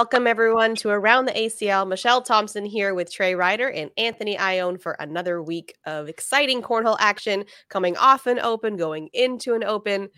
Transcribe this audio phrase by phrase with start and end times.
[0.00, 1.86] Welcome, everyone, to Around the ACL.
[1.86, 6.96] Michelle Thompson here with Trey Ryder and Anthony Ione for another week of exciting cornhole
[6.98, 10.08] action coming off an open, going into an open.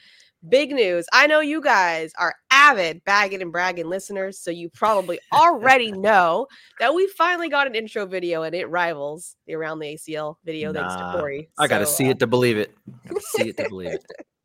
[0.48, 1.06] Big news.
[1.12, 6.46] I know you guys are avid bagging and bragging listeners, so you probably already know
[6.78, 10.70] that we finally got an intro video and it rivals the Around the ACL video
[10.70, 11.50] nah, thanks to Corey.
[11.58, 12.72] I got to see uh, it to believe it.
[13.18, 13.98] see it to believe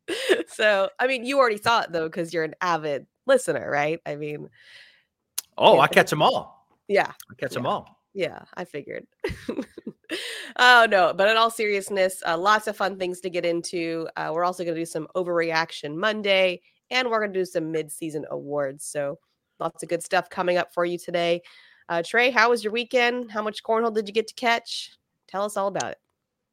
[0.08, 0.48] it.
[0.48, 4.00] so, I mean, you already saw it though, because you're an avid listener, right?
[4.04, 4.48] I mean,
[5.58, 5.80] Oh.
[5.80, 6.66] I catch them all.
[6.88, 7.12] Yeah.
[7.30, 7.54] I catch yeah.
[7.54, 7.98] them all.
[8.14, 9.06] Yeah, I figured.
[10.56, 11.12] oh, no.
[11.14, 14.08] But in all seriousness, uh, lots of fun things to get into.
[14.16, 17.70] Uh, we're also going to do some overreaction Monday and we're going to do some
[17.70, 18.84] mid season awards.
[18.84, 19.18] So
[19.60, 21.42] lots of good stuff coming up for you today.
[21.88, 23.30] Uh, Trey, how was your weekend?
[23.30, 24.92] How much cornhole did you get to catch?
[25.26, 25.98] Tell us all about it.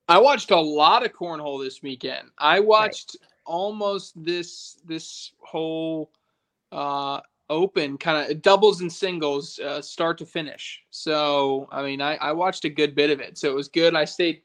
[0.08, 2.30] I watched a lot of cornhole this weekend.
[2.38, 3.30] I watched right.
[3.46, 6.12] almost this this whole
[6.72, 10.82] uh open kind of doubles and singles uh, start to finish.
[10.90, 13.96] So i mean I, I watched a good bit of it so it was good.
[13.96, 14.42] I stayed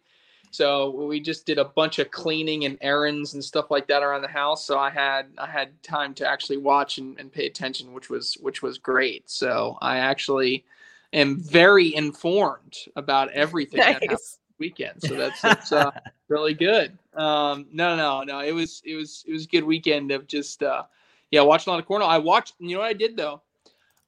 [0.51, 4.23] so we just did a bunch of cleaning and errands and stuff like that around
[4.23, 7.92] the house so i had i had time to actually watch and, and pay attention
[7.92, 9.31] which was which was great.
[9.31, 10.64] So i actually
[11.12, 13.95] am very informed about everything nice.
[13.95, 14.19] that happened
[14.59, 15.91] weekend so that's, that's uh,
[16.29, 16.97] really good.
[17.14, 20.62] Um no no no it was it was it was a good weekend of just
[20.62, 20.83] uh
[21.31, 22.09] yeah, watched a lot of cornhole.
[22.09, 22.55] I watched.
[22.59, 23.42] You know what I did though?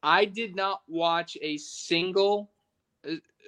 [0.02, 2.50] I did not watch a single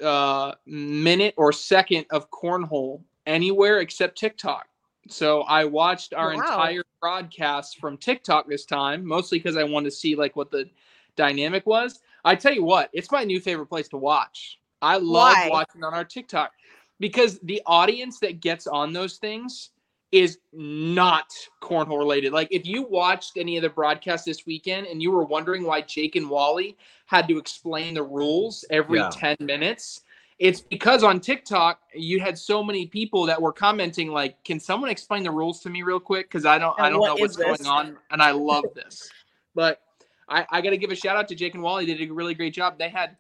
[0.03, 4.69] uh, minute or second of cornhole anywhere except TikTok.
[5.09, 6.39] So I watched our wow.
[6.39, 10.69] entire broadcast from TikTok this time, mostly because I wanted to see like what the
[11.17, 12.01] dynamic was.
[12.25, 14.59] I tell you what, it's my new favorite place to watch.
[14.81, 15.49] I love Why?
[15.51, 16.53] watching on our TikTok
[17.01, 19.71] because the audience that gets on those things
[20.15, 21.27] is not
[21.61, 22.33] cornhole related.
[22.33, 25.81] Like if you watched any of the broadcasts this weekend and you were wondering why
[25.81, 26.77] Jake and Wally
[27.07, 29.11] had to explain the rules every yeah.
[29.13, 30.03] 10 minutes,
[30.39, 34.89] it's because on TikTok you had so many people that were commenting like, "Can someone
[34.89, 37.37] explain the rules to me real quick cuz I don't and I don't know what's
[37.37, 37.45] this?
[37.45, 39.11] going on and I love this."
[39.57, 39.81] but
[40.29, 41.87] I I got to give a shout out to Jake and Wally.
[41.87, 42.79] They did a really great job.
[42.79, 43.17] They had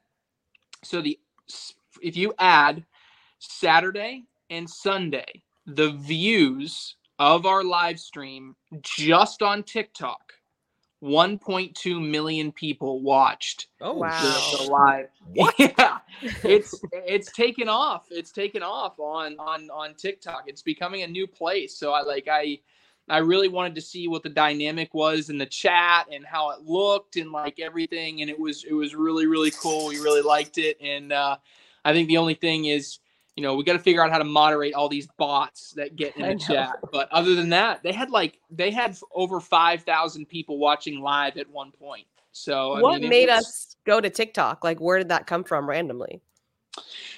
[0.84, 1.18] so the
[2.00, 2.84] if you add
[3.40, 10.32] Saturday and Sunday the views of our live stream just on TikTok,
[11.02, 13.68] 1.2 million people watched.
[13.80, 14.20] Oh wow!
[14.20, 15.08] The, the live.
[15.34, 15.54] What?
[15.58, 15.98] Yeah,
[16.44, 18.06] it's it's taken off.
[18.10, 20.44] It's taken off on on on TikTok.
[20.46, 21.76] It's becoming a new place.
[21.76, 22.60] So I like I.
[23.06, 26.62] I really wanted to see what the dynamic was in the chat and how it
[26.62, 29.88] looked and like everything, and it was it was really really cool.
[29.88, 31.36] We really liked it, and uh,
[31.84, 33.00] I think the only thing is
[33.36, 36.16] you know, we got to figure out how to moderate all these bots that get
[36.16, 36.76] in the chat.
[36.92, 41.36] But other than that, they had like they had over five thousand people watching live
[41.36, 42.06] at one point.
[42.32, 44.62] So what mean, made was, us go to TikTok?
[44.64, 46.20] Like, where did that come from randomly?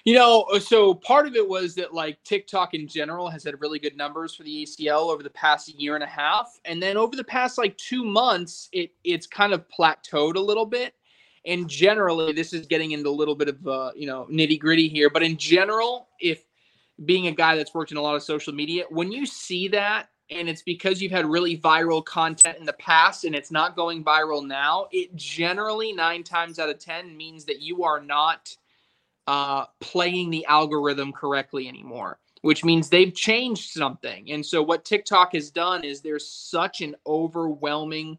[0.05, 3.61] You know, uh, so part of it was that like TikTok in general has had
[3.61, 6.97] really good numbers for the ACL over the past year and a half, and then
[6.97, 10.95] over the past like two months, it it's kind of plateaued a little bit.
[11.47, 14.89] And generally, this is getting into a little bit of uh, you know nitty gritty
[14.89, 16.45] here, but in general, if
[17.05, 20.09] being a guy that's worked in a lot of social media, when you see that
[20.31, 24.03] and it's because you've had really viral content in the past and it's not going
[24.03, 28.57] viral now, it generally nine times out of 10 means that you are not
[29.27, 34.31] uh, playing the algorithm correctly anymore, which means they've changed something.
[34.31, 38.19] And so, what TikTok has done is there's such an overwhelming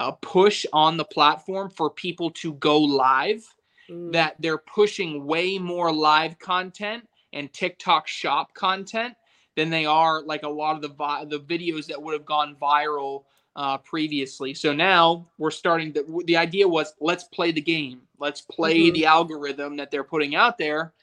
[0.00, 3.44] a push on the platform for people to go live
[3.88, 4.12] mm.
[4.12, 9.14] that they're pushing way more live content and TikTok shop content
[9.56, 12.56] than they are like a lot of the vi- the videos that would have gone
[12.60, 13.24] viral
[13.56, 14.54] uh, previously.
[14.54, 16.22] So now we're starting to.
[16.24, 18.00] The idea was let's play the game.
[18.18, 18.94] Let's play mm-hmm.
[18.94, 20.94] the algorithm that they're putting out there,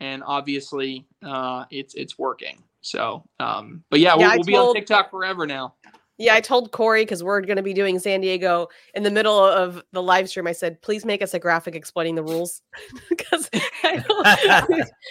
[0.00, 2.62] and obviously uh, it's it's working.
[2.80, 5.74] So, um, but yeah, yeah we'll, we'll be on TikTok forever now.
[6.18, 9.38] Yeah, I told Corey because we're going to be doing San Diego in the middle
[9.38, 10.48] of the live stream.
[10.48, 12.62] I said, please make us a graphic explaining the rules
[13.08, 13.48] because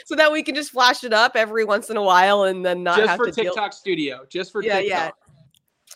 [0.06, 2.84] so that we can just flash it up every once in a while and then
[2.84, 3.78] not just have for to TikTok deal.
[3.78, 4.90] Studio, just for yeah, TikTok.
[4.90, 5.12] yeah.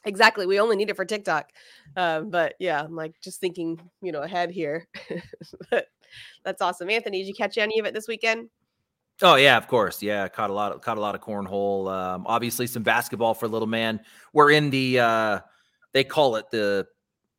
[0.05, 0.45] Exactly.
[0.47, 1.51] We only need it for TikTok.
[1.97, 4.87] Um, but yeah, I'm like just thinking, you know, ahead here.
[5.69, 5.87] but
[6.45, 6.89] that's awesome.
[6.89, 8.49] Anthony, did you catch any of it this weekend?
[9.21, 10.01] Oh yeah, of course.
[10.01, 11.91] Yeah, caught a lot of caught a lot of cornhole.
[11.91, 13.99] Um, obviously, some basketball for little man.
[14.33, 15.39] We're in the uh,
[15.93, 16.87] they call it the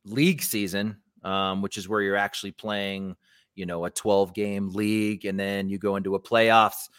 [0.05, 3.15] league season, um, which is where you're actually playing,
[3.55, 6.89] you know, a 12 game league, and then you go into a playoffs.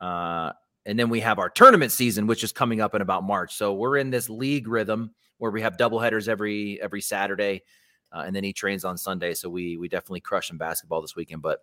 [0.00, 0.52] Uh,
[0.86, 3.54] and then we have our tournament season, which is coming up in about March.
[3.54, 7.62] So we're in this league rhythm where we have double headers every every Saturday.
[8.14, 9.34] Uh, and then he trains on Sunday.
[9.34, 11.42] So we we definitely crush in basketball this weekend.
[11.42, 11.60] But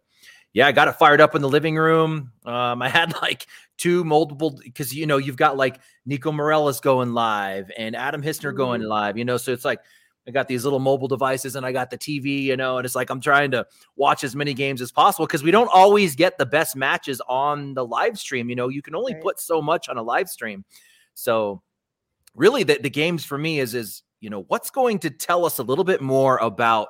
[0.54, 2.34] yeah, I got it fired up in the living room.
[2.46, 7.14] Um, I had like two multiple because you know you've got like Nico Morellis going
[7.14, 9.18] live and Adam Hissner going live.
[9.18, 9.80] You know, so it's like
[10.28, 12.96] I got these little mobile devices and I got the TV, you know, and it's
[12.96, 13.66] like I'm trying to
[13.96, 17.74] watch as many games as possible because we don't always get the best matches on
[17.74, 18.50] the live stream.
[18.50, 19.24] You know, you can only right.
[19.24, 20.64] put so much on a live stream.
[21.14, 21.62] So
[22.36, 25.60] really the, the games for me is is you know what's going to tell us
[25.60, 26.90] a little bit more about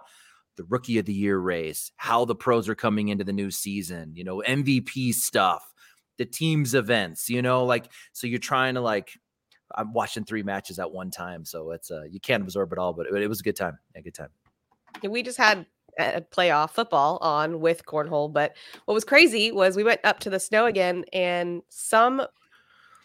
[0.57, 4.11] the rookie of the year race, how the pros are coming into the new season,
[4.15, 5.73] you know, MVP stuff,
[6.17, 9.17] the team's events, you know, like so you're trying to like
[9.73, 12.93] I'm watching three matches at one time, so it's uh you can't absorb it all,
[12.93, 14.29] but it, it was a good time, a good time.
[15.01, 15.65] We just had
[15.97, 18.55] a playoff football on with cornhole, but
[18.85, 22.21] what was crazy was we went up to the snow again, and some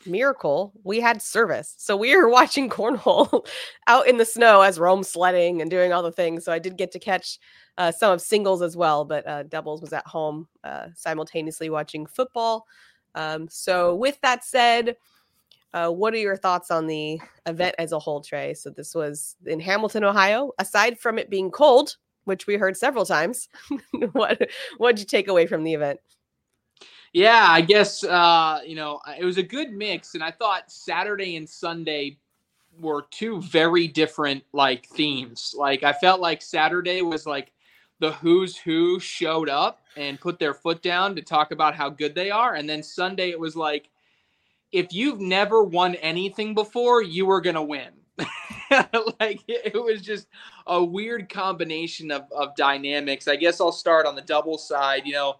[0.06, 3.46] miracle we had service, so we were watching cornhole
[3.86, 6.44] out in the snow as Rome sledding and doing all the things.
[6.44, 7.38] So I did get to catch
[7.78, 12.06] uh, some of singles as well, but uh, doubles was at home uh, simultaneously watching
[12.06, 12.66] football.
[13.14, 14.96] Um, so with that said
[15.76, 18.54] uh, what are your thoughts on the event as a whole, Trey?
[18.54, 20.52] So this was in Hamilton, Ohio.
[20.58, 23.50] Aside from it being cold, which we heard several times,
[24.12, 24.48] what
[24.78, 26.00] what did you take away from the event?
[27.16, 31.36] Yeah, I guess uh, you know it was a good mix, and I thought Saturday
[31.36, 32.18] and Sunday
[32.78, 35.54] were two very different like themes.
[35.56, 37.52] Like I felt like Saturday was like
[38.00, 42.14] the who's who showed up and put their foot down to talk about how good
[42.14, 43.88] they are, and then Sunday it was like
[44.70, 47.92] if you've never won anything before, you were gonna win.
[49.20, 50.28] like it was just
[50.66, 53.26] a weird combination of, of dynamics.
[53.26, 55.06] I guess I'll start on the double side.
[55.06, 55.36] You know,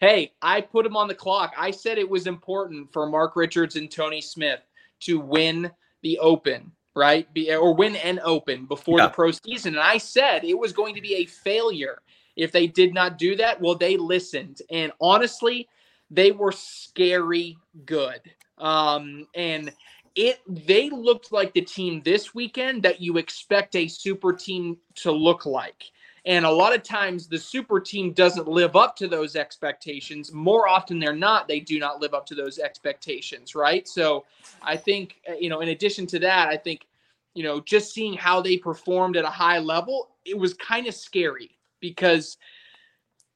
[0.00, 1.54] hey, I put him on the clock.
[1.56, 4.60] I said it was important for Mark Richards and Tony Smith
[5.00, 5.70] to win
[6.02, 7.32] the Open, right?
[7.34, 9.06] Be, or win an Open before yeah.
[9.06, 9.74] the pro season.
[9.74, 12.00] And I said it was going to be a failure
[12.36, 13.60] if they did not do that.
[13.60, 14.62] Well, they listened.
[14.70, 15.68] And honestly,
[16.10, 18.20] they were scary good.
[18.58, 19.72] Um, and
[20.16, 25.12] it they looked like the team this weekend that you expect a super team to
[25.12, 25.84] look like.
[26.26, 30.32] And a lot of times the super team doesn't live up to those expectations.
[30.32, 33.88] More often than not, they do not live up to those expectations, right?
[33.88, 34.26] So
[34.62, 36.86] I think, uh, you know, in addition to that, I think,
[37.34, 40.94] you know, just seeing how they performed at a high level, it was kind of
[40.94, 42.36] scary because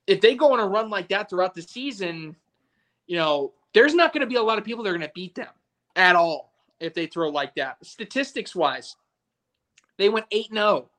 [0.07, 2.37] if they go on a run like that throughout the season,
[3.07, 5.13] you know, there's not going to be a lot of people that are going to
[5.15, 5.49] beat them
[5.97, 7.77] at all if they throw like that.
[7.83, 8.97] Statistics wise,
[9.97, 10.91] they went 8 0.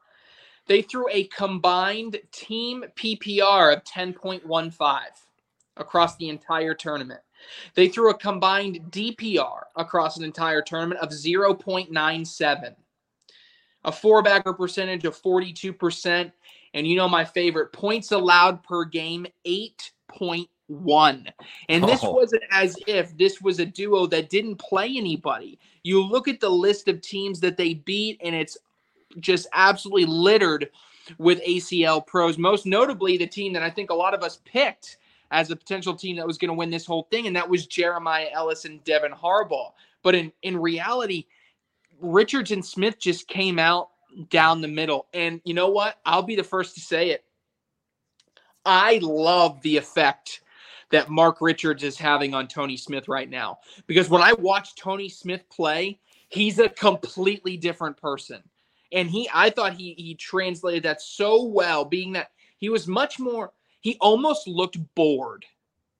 [0.68, 5.02] They threw a combined team PPR of 10.15
[5.78, 7.22] across the entire tournament.
[7.76, 12.76] They threw a combined DPR across an entire tournament of 0.97,
[13.84, 16.32] a four bagger percentage of 42%.
[16.74, 20.48] And you know my favorite points allowed per game, 8.1.
[21.70, 22.12] And this oh.
[22.12, 25.60] wasn't as if this was a duo that didn't play anybody.
[25.84, 28.58] You look at the list of teams that they beat, and it's
[29.20, 30.70] just absolutely littered
[31.18, 34.98] with ACL pros, most notably the team that I think a lot of us picked
[35.32, 37.68] as a potential team that was going to win this whole thing, and that was
[37.68, 39.72] Jeremiah Ellis and Devin Harbaugh.
[40.04, 41.26] But in, in reality,
[42.00, 43.90] Richards and Smith just came out
[44.30, 45.08] down the middle.
[45.14, 46.00] And you know what?
[46.06, 47.24] I'll be the first to say it.
[48.66, 50.42] I love the effect
[50.92, 53.60] that Mark Richards is having on Tony Smith right now.
[53.88, 58.42] Because when I watch Tony Smith play, he's a completely different person.
[58.96, 63.20] And he I thought he he translated that so well, being that he was much
[63.20, 65.46] more he almost looked bored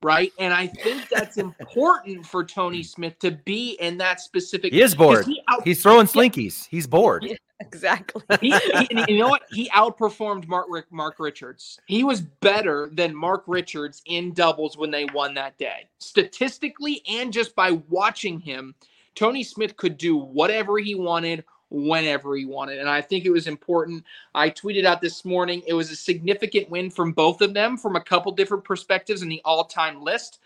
[0.06, 0.32] right?
[0.38, 2.84] And I think that's important for Tony hmm.
[2.84, 4.72] Smith to be in that specific.
[4.72, 5.26] He is bored.
[5.26, 6.68] He out- He's throwing slinkies.
[6.68, 7.24] He's bored.
[7.24, 8.22] Yeah, exactly.
[8.40, 9.42] he, he, you know what?
[9.52, 11.80] He outperformed Mark Mark Richards.
[11.88, 15.88] He was better than Mark Richards in doubles when they won that day.
[16.00, 18.76] Statistically, and just by watching him,
[19.16, 22.80] Tony Smith could do whatever he wanted whenever he wanted.
[22.80, 24.04] And I think it was important.
[24.34, 27.96] I tweeted out this morning it was a significant win from both of them from
[27.96, 30.40] a couple different perspectives in the all time list.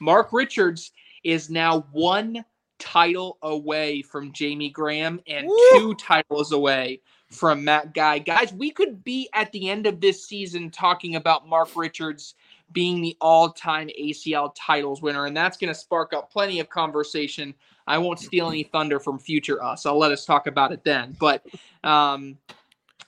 [0.00, 0.92] Mark Richards
[1.24, 2.44] is now one
[2.78, 5.56] title away from Jamie Graham and Woo!
[5.72, 8.18] two titles away from Matt Guy.
[8.18, 12.34] Guys, we could be at the end of this season talking about Mark Richards
[12.72, 16.68] being the all time ACL titles winner, and that's going to spark up plenty of
[16.68, 17.54] conversation
[17.86, 19.86] I won't steal any thunder from future us.
[19.86, 21.16] I'll let us talk about it then.
[21.18, 21.46] But
[21.84, 22.36] um,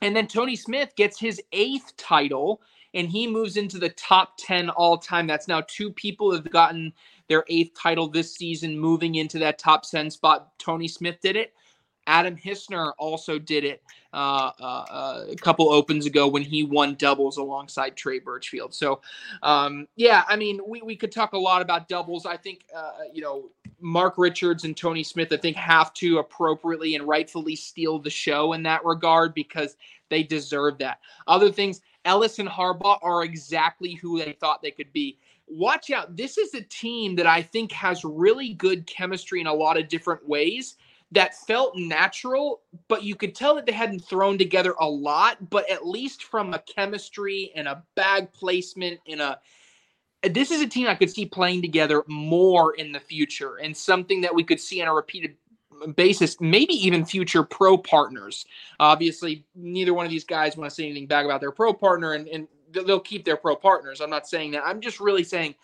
[0.00, 2.60] and then Tony Smith gets his eighth title
[2.94, 5.26] and he moves into the top 10 all time.
[5.26, 6.92] That's now two people have gotten
[7.28, 10.50] their eighth title this season, moving into that top 10 spot.
[10.58, 11.52] Tony Smith did it.
[12.06, 13.82] Adam Hissner also did it
[14.14, 18.74] uh, uh, uh, a couple opens ago when he won doubles alongside Trey Birchfield.
[18.74, 19.02] So,
[19.42, 22.24] um, yeah, I mean, we, we could talk a lot about doubles.
[22.24, 26.94] I think, uh, you know, Mark Richards and Tony Smith, I think, have to appropriately
[26.94, 29.76] and rightfully steal the show in that regard because
[30.08, 31.00] they deserve that.
[31.26, 35.18] Other things, Ellis and Harbaugh are exactly who they thought they could be.
[35.46, 36.16] Watch out.
[36.16, 39.88] This is a team that I think has really good chemistry in a lot of
[39.88, 40.76] different ways
[41.12, 45.68] that felt natural, but you could tell that they hadn't thrown together a lot, but
[45.70, 49.40] at least from a chemistry and a bag placement and a
[50.22, 54.20] this is a team I could see playing together more in the future and something
[54.22, 55.36] that we could see on a repeated
[55.94, 58.46] basis, maybe even future pro partners.
[58.80, 62.14] Obviously, neither one of these guys want to say anything bad about their pro partner
[62.14, 64.00] and, and they'll keep their pro partners.
[64.00, 64.64] I'm not saying that.
[64.66, 65.54] I'm just really saying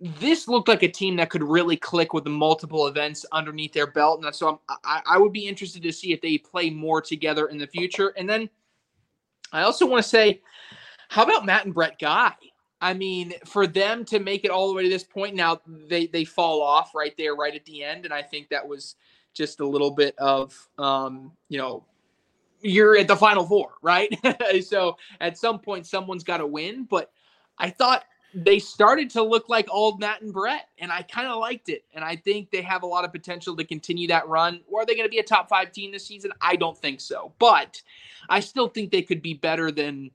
[0.00, 3.86] this looked like a team that could really click with the multiple events underneath their
[3.86, 4.22] belt.
[4.22, 7.46] And so I'm, I, I would be interested to see if they play more together
[7.46, 8.08] in the future.
[8.16, 8.50] And then
[9.52, 10.42] I also want to say,
[11.08, 12.32] how about Matt and Brett Guy?
[12.84, 16.06] I mean, for them to make it all the way to this point, now they
[16.06, 18.96] they fall off right there, right at the end, and I think that was
[19.32, 21.82] just a little bit of, um, you know,
[22.60, 24.14] you're at the final four, right?
[24.68, 26.84] so at some point, someone's got to win.
[26.84, 27.10] But
[27.56, 31.38] I thought they started to look like old Matt and Brett, and I kind of
[31.38, 31.84] liked it.
[31.94, 34.60] And I think they have a lot of potential to continue that run.
[34.70, 36.32] Or are they going to be a top five team this season?
[36.42, 37.32] I don't think so.
[37.38, 37.80] But
[38.28, 40.10] I still think they could be better than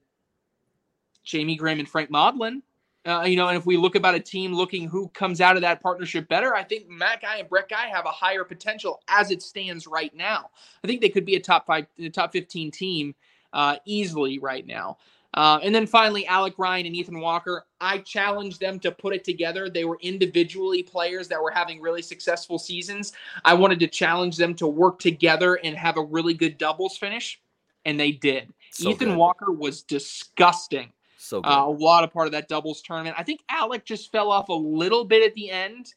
[1.29, 2.62] Jamie Graham and Frank Modlin.
[3.05, 5.62] Uh, you know, and if we look about a team looking who comes out of
[5.62, 9.31] that partnership better, I think Matt Guy and Brett Guy have a higher potential as
[9.31, 10.50] it stands right now.
[10.83, 13.15] I think they could be a top five, top 15 team
[13.53, 14.98] uh, easily right now.
[15.33, 17.63] Uh, and then finally, Alec Ryan and Ethan Walker.
[17.79, 19.69] I challenged them to put it together.
[19.69, 23.13] They were individually players that were having really successful seasons.
[23.45, 27.39] I wanted to challenge them to work together and have a really good doubles finish,
[27.86, 28.51] and they did.
[28.71, 29.17] So Ethan good.
[29.17, 30.91] Walker was disgusting
[31.29, 33.15] so uh, a lot of part of that doubles tournament.
[33.17, 35.93] I think Alec just fell off a little bit at the end,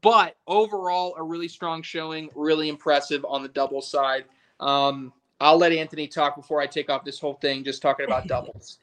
[0.00, 4.26] but overall, a really strong showing, really impressive on the doubles side.
[4.60, 8.26] Um, I'll let Anthony talk before I take off this whole thing, just talking about
[8.28, 8.78] doubles.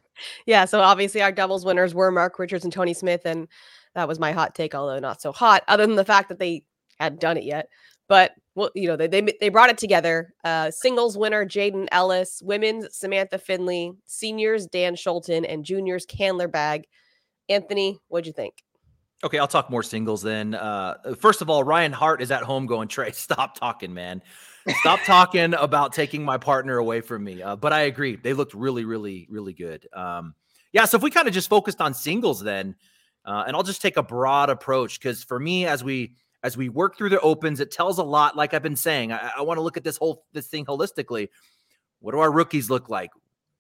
[0.46, 3.48] yeah, so obviously our doubles winners were Mark Richards and Tony Smith, and
[3.96, 6.64] that was my hot take, although not so hot, other than the fact that they
[7.00, 7.70] hadn't done it yet.
[8.10, 10.34] But well, you know, they they, they brought it together.
[10.44, 16.86] Uh, singles winner Jaden Ellis, women's Samantha Finley, seniors Dan Schulten, and juniors Candler Bag.
[17.50, 18.64] Anthony, what'd you think?
[19.24, 20.56] Okay, I'll talk more singles then.
[20.56, 24.22] Uh, first of all, Ryan Hart is at home going, Trey, stop talking, man.
[24.80, 27.42] Stop talking about taking my partner away from me.
[27.42, 28.16] Uh, but I agree.
[28.16, 29.88] They looked really, really, really good.
[29.94, 30.34] Um,
[30.74, 32.76] yeah, so if we kind of just focused on singles then,
[33.24, 36.70] uh, and I'll just take a broad approach because for me, as we as we
[36.70, 38.36] work through the opens, it tells a lot.
[38.36, 41.30] Like I've been saying, I, I want to look at this whole this thing holistically.
[42.00, 43.12] What do our rookies look like?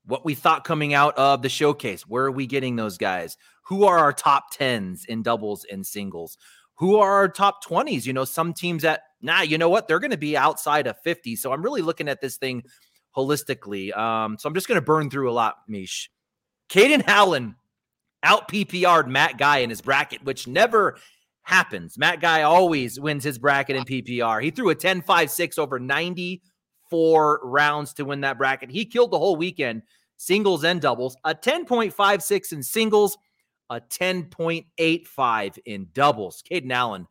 [0.06, 2.08] What we thought coming out of the showcase?
[2.08, 3.38] Where are we getting those guys?
[3.66, 6.38] Who are our top tens in doubles and singles?
[6.76, 8.08] Who are our top twenties?
[8.08, 9.88] You know, some teams that nah, you know what?
[9.88, 11.36] They're going to be outside of fifty.
[11.36, 12.64] So I'm really looking at this thing
[13.16, 13.96] holistically.
[13.96, 16.08] Um, so I'm just going to burn through a lot, Meesh.
[16.70, 17.56] Caden Howland
[18.24, 20.98] out PPR'd Matt Guy in his bracket, which never
[21.44, 21.98] happens.
[21.98, 24.44] Matt Guy always wins his bracket in PPR.
[24.44, 28.70] He threw a 10 5 6 over 94 rounds to win that bracket.
[28.70, 29.84] He killed the whole weekend,
[30.18, 33.18] singles and doubles, a 10.56 in singles,
[33.70, 36.44] a 10.85 in doubles.
[36.50, 37.08] Caden Allen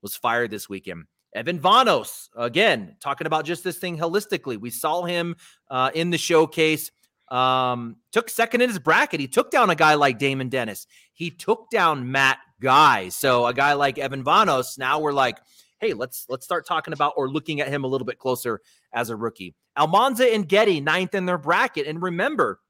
[0.00, 1.04] was fired this weekend.
[1.34, 4.58] Evan Vanos, again, talking about just this thing holistically.
[4.58, 5.34] We saw him
[5.68, 6.90] uh, in the showcase.
[7.28, 9.18] Um, took second in his bracket.
[9.18, 10.86] He took down a guy like Damon Dennis.
[11.12, 13.10] He took down Matt Guy.
[13.10, 15.38] So a guy like Evan Vanos, now we're like,
[15.80, 19.10] hey, let's let's start talking about or looking at him a little bit closer as
[19.10, 19.54] a rookie.
[19.78, 22.60] Almanza and Getty ninth in their bracket, and remember,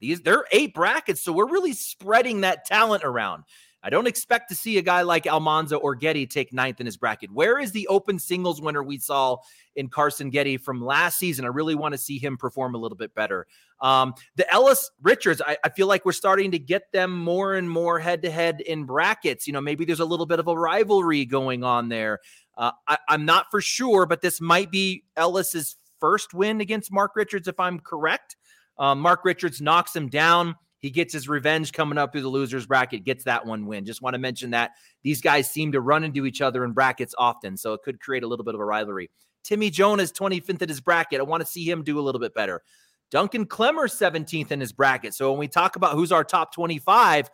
[0.00, 3.42] these they're eight brackets, so we're really spreading that talent around.
[3.82, 6.96] I don't expect to see a guy like Almanza or Getty take ninth in his
[6.96, 7.30] bracket.
[7.30, 9.38] Where is the open singles winner we saw
[9.76, 11.44] in Carson Getty from last season?
[11.44, 13.46] I really want to see him perform a little bit better.
[13.80, 17.70] Um, the Ellis Richards, I, I, feel like we're starting to get them more and
[17.70, 19.46] more head to head in brackets.
[19.46, 22.18] You know, maybe there's a little bit of a rivalry going on there.
[22.56, 27.14] Uh, I, I'm not for sure, but this might be Ellis's first win against Mark
[27.14, 28.36] Richards, if I'm correct.
[28.78, 30.56] Um, Mark Richards knocks him down.
[30.80, 33.84] He gets his revenge coming up through the losers bracket, gets that one win.
[33.84, 37.14] Just want to mention that these guys seem to run into each other in brackets
[37.18, 39.10] often, so it could create a little bit of a rivalry.
[39.42, 41.20] Timmy Jonas, 25th in his bracket.
[41.20, 42.62] I want to see him do a little bit better.
[43.10, 45.14] Duncan Klemmer, 17th in his bracket.
[45.14, 47.30] So when we talk about who's our top 25,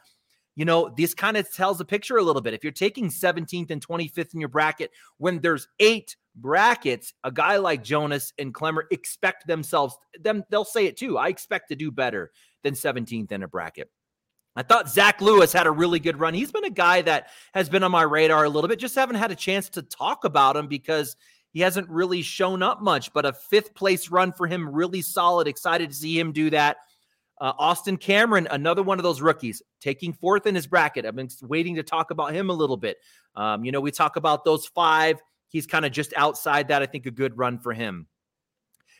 [0.56, 2.54] you know, this kind of tells a picture a little bit.
[2.54, 7.56] If you're taking 17th and 25th in your bracket when there's eight brackets, a guy
[7.56, 11.18] like Jonas and Clemmer expect themselves, them they'll say it too.
[11.18, 12.30] I expect to do better
[12.64, 13.88] than 17th in a bracket.
[14.56, 16.34] I thought Zach Lewis had a really good run.
[16.34, 18.78] He's been a guy that has been on my radar a little bit.
[18.78, 21.16] Just haven't had a chance to talk about him because
[21.52, 23.12] he hasn't really shown up much.
[23.12, 25.48] But a fifth place run for him, really solid.
[25.48, 26.78] Excited to see him do that.
[27.40, 31.04] Uh, Austin Cameron, another one of those rookies, taking fourth in his bracket.
[31.04, 32.98] I've been waiting to talk about him a little bit.
[33.34, 35.20] Um, you know, we talk about those five.
[35.48, 36.80] He's kind of just outside that.
[36.80, 38.06] I think a good run for him.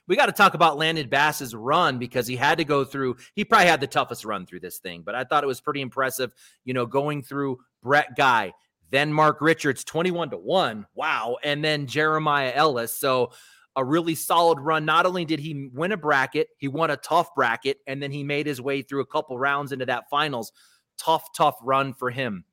[0.07, 3.45] We got to talk about Landon Bass's run because he had to go through, he
[3.45, 6.33] probably had the toughest run through this thing, but I thought it was pretty impressive,
[6.65, 8.53] you know, going through Brett Guy,
[8.91, 10.87] then Mark Richards, 21 to 1.
[10.95, 11.39] Wow.
[11.43, 12.95] And then Jeremiah Ellis.
[12.95, 13.33] So,
[13.77, 14.85] a really solid run.
[14.85, 18.23] Not only did he win a bracket, he won a tough bracket, and then he
[18.23, 20.53] made his way through a couple rounds into that finals.
[20.97, 22.45] Tough, tough run for him.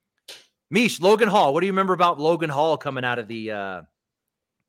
[0.73, 1.53] Meesh, Logan Hall.
[1.53, 3.51] What do you remember about Logan Hall coming out of the?
[3.51, 3.81] uh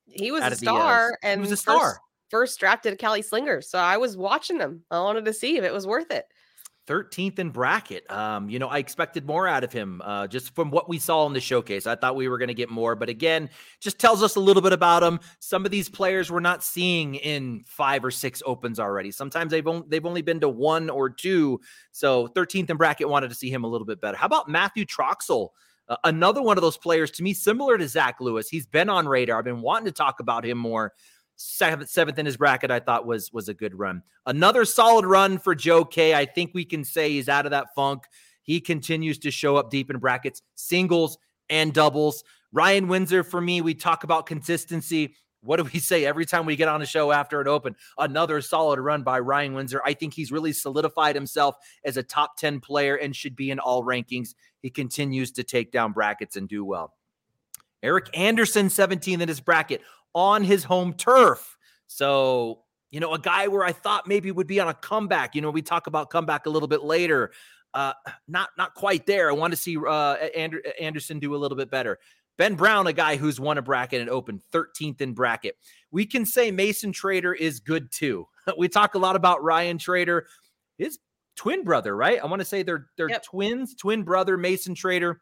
[0.06, 1.78] He was a star, the, uh, and he was a star.
[1.78, 2.00] First,
[2.32, 3.60] first drafted Cali Slinger.
[3.60, 4.82] so I was watching him.
[4.90, 6.24] I wanted to see if it was worth it.
[6.88, 8.10] 13th in bracket.
[8.10, 11.26] Um, you know, I expected more out of him uh, just from what we saw
[11.26, 11.86] in the showcase.
[11.86, 14.62] I thought we were going to get more, but again, just tells us a little
[14.62, 15.20] bit about him.
[15.40, 19.12] Some of these players we're not seeing in five or six opens already.
[19.12, 21.60] Sometimes they've only, they've only been to one or two.
[21.92, 24.16] So 13th in bracket wanted to see him a little bit better.
[24.16, 25.50] How about Matthew Troxel?
[25.88, 28.48] Uh, another one of those players to me, similar to Zach Lewis.
[28.48, 29.38] He's been on radar.
[29.38, 30.92] I've been wanting to talk about him more
[31.42, 34.02] seventh, seventh in his bracket, I thought was was a good run.
[34.26, 36.14] Another solid run for Joe K.
[36.14, 38.04] I think we can say he's out of that funk.
[38.42, 42.24] He continues to show up deep in brackets, singles and doubles.
[42.52, 45.14] Ryan Windsor, for me, we talk about consistency.
[45.42, 47.74] What do we say every time we get on a show after an open?
[47.98, 49.82] Another solid run by Ryan Windsor.
[49.84, 53.58] I think he's really solidified himself as a top 10 player and should be in
[53.58, 54.34] all rankings.
[54.60, 56.94] He continues to take down brackets and do well.
[57.82, 59.82] Eric Anderson, 17 in his bracket
[60.14, 61.56] on his home turf.
[61.86, 65.34] So, you know, a guy where I thought maybe would be on a comeback.
[65.34, 67.32] You know, we talk about comeback a little bit later.
[67.74, 67.94] Uh,
[68.28, 69.30] not not quite there.
[69.30, 70.14] I want to see uh,
[70.80, 71.98] Anderson do a little bit better.
[72.38, 75.56] Ben Brown, a guy who's won a bracket and opened 13th in bracket.
[75.90, 78.26] We can say Mason Trader is good too.
[78.58, 80.26] we talk a lot about Ryan Trader,
[80.78, 80.98] his
[81.36, 82.18] twin brother, right?
[82.22, 83.22] I want to say they're they're yep.
[83.22, 85.20] twins, twin brother Mason Trader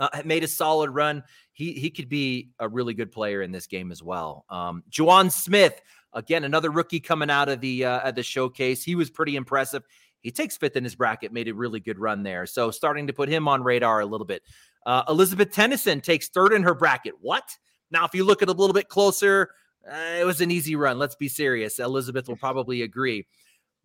[0.00, 1.22] uh, made a solid run.
[1.52, 4.44] He he could be a really good player in this game as well.
[4.48, 5.80] Um, Juwan Smith,
[6.12, 8.82] again, another rookie coming out of the uh, at the showcase.
[8.82, 9.84] He was pretty impressive.
[10.22, 12.46] He takes fifth in his bracket, made a really good run there.
[12.46, 14.42] So starting to put him on radar a little bit.
[14.84, 17.14] Uh, Elizabeth Tennyson takes third in her bracket.
[17.20, 17.56] What?
[17.90, 19.50] Now, if you look at a little bit closer,
[19.90, 20.98] uh, it was an easy run.
[20.98, 21.78] Let's be serious.
[21.78, 23.26] Elizabeth will probably agree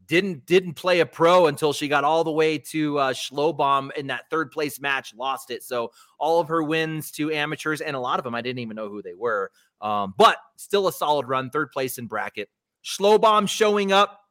[0.08, 4.08] didn't didn't play a pro until she got all the way to uh, Schlobohm in
[4.08, 5.64] that third place match, lost it.
[5.64, 8.76] So all of her wins to amateurs, and a lot of them I didn't even
[8.76, 9.52] know who they were.
[9.82, 12.50] Um, but still a solid run, third place in bracket.
[12.84, 14.22] Schlobohm showing up.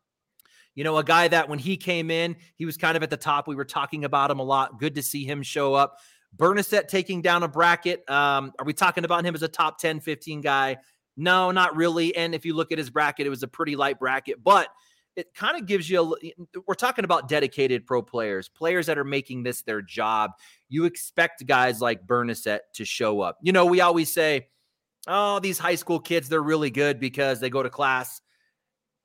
[0.75, 3.17] You know, a guy that when he came in, he was kind of at the
[3.17, 3.47] top.
[3.47, 4.81] We were talking about him a lot.
[4.81, 5.99] Good to see him show up.
[6.37, 8.09] Bernasette taking down a bracket.
[8.11, 10.79] Um, are we talking about him as a top 10, 15 guy?
[11.17, 12.15] No, not really.
[12.17, 14.69] And if you look at his bracket, it was a pretty light bracket, but
[15.17, 19.05] it kind of gives you a we're talking about dedicated pro players, players that are
[19.05, 20.33] making this their job.
[20.69, 23.39] You expect guys like Bernasette to show up.
[23.43, 24.49] You know, we always say,
[25.07, 28.21] oh, these high school kids, they're really good because they go to class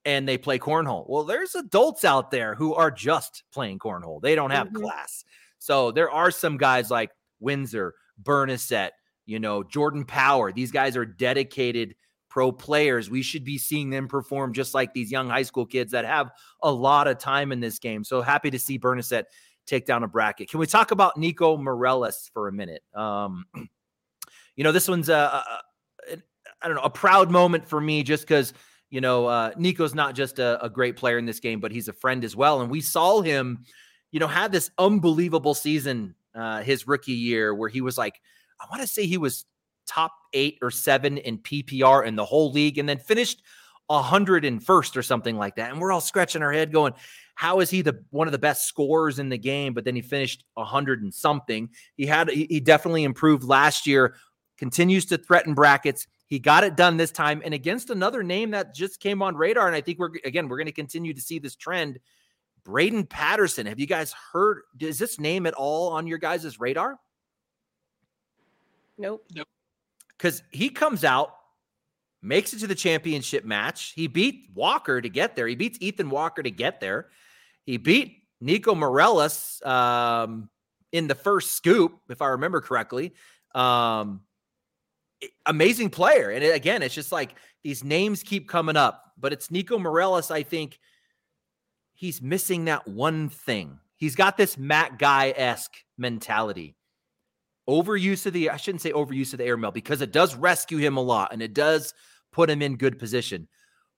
[0.06, 1.08] and they play cornhole.
[1.10, 4.22] Well, there's adults out there who are just playing cornhole.
[4.22, 4.84] They don't have mm-hmm.
[4.84, 5.24] class.
[5.60, 8.92] So there are some guys like Windsor, Bernasette,
[9.26, 10.52] you know, Jordan Power.
[10.52, 11.96] These guys are dedicated
[12.30, 13.10] pro players.
[13.10, 16.32] We should be seeing them perform just like these young high school kids that have
[16.62, 18.04] a lot of time in this game.
[18.04, 19.26] So happy to see Bernasette
[19.66, 20.50] take down a bracket.
[20.50, 22.84] Can we talk about Nico Morales for a minute?
[22.94, 23.46] Um,
[24.56, 25.46] you know, this one's a, a,
[26.14, 26.18] a
[26.62, 28.54] I don't know, a proud moment for me just because,
[28.90, 31.88] you know, uh, Nico's not just a, a great player in this game, but he's
[31.88, 32.62] a friend as well.
[32.62, 33.64] And we saw him,
[34.12, 38.22] you know, had this unbelievable season uh, his rookie year where he was like,
[38.60, 39.46] I want to say he was
[39.90, 43.42] top eight or seven in PPR in the whole league, and then finished
[43.90, 45.72] 101st or something like that.
[45.72, 46.94] And we're all scratching our head going,
[47.36, 49.74] how is he the one of the best scorers in the game?
[49.74, 51.70] But then he finished 100 and something.
[51.96, 54.16] He had he definitely improved last year.
[54.58, 56.06] Continues to threaten brackets.
[56.28, 59.68] He got it done this time, and against another name that just came on radar.
[59.68, 62.00] And I think we're again we're going to continue to see this trend.
[62.66, 63.66] Braden Patterson.
[63.66, 64.62] Have you guys heard?
[64.80, 67.00] Is this name at all on your guys' radar?
[68.98, 69.26] Nope.
[69.34, 69.48] Nope
[70.20, 71.34] because he comes out,
[72.22, 73.94] makes it to the championship match.
[73.96, 75.48] He beat Walker to get there.
[75.48, 77.08] He beats Ethan Walker to get there.
[77.66, 80.50] He beat Nico Morales um,
[80.92, 83.14] in the first scoop, if I remember correctly.
[83.56, 84.22] Um,
[85.46, 86.30] amazing player.
[86.30, 90.32] And again, it's just like these names keep coming up, but it's Nico Morelos.
[90.32, 90.80] I think
[91.94, 93.80] he's missing that one thing.
[93.96, 96.76] He's got this Matt Guy esque mentality.
[97.70, 100.98] Overuse of the, I shouldn't say overuse of the airmail because it does rescue him
[100.98, 101.94] a lot and it does
[102.32, 103.48] put him in good position.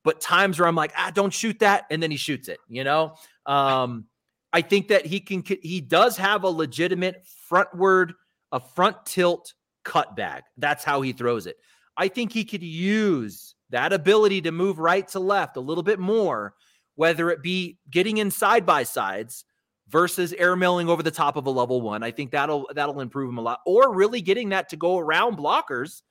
[0.03, 1.85] But times where I'm like, ah, don't shoot that.
[1.89, 3.15] And then he shoots it, you know?
[3.45, 4.07] Um,
[4.51, 8.11] I think that he can, he does have a legitimate frontward,
[8.51, 9.53] a front tilt
[9.85, 10.43] cut bag.
[10.57, 11.55] That's how he throws it.
[11.95, 15.99] I think he could use that ability to move right to left a little bit
[15.99, 16.55] more,
[16.95, 19.45] whether it be getting in side by sides
[19.91, 22.01] versus airmailing over the top of a level one.
[22.01, 25.37] I think that'll that'll improve him a lot, or really getting that to go around
[25.37, 26.01] blockers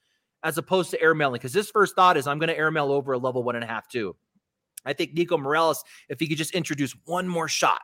[0.42, 1.34] as opposed to airmailing.
[1.34, 3.66] Because his first thought is I'm going to airmail over a level one and a
[3.66, 4.14] half too.
[4.84, 7.82] I think Nico Morelos, if he could just introduce one more shot,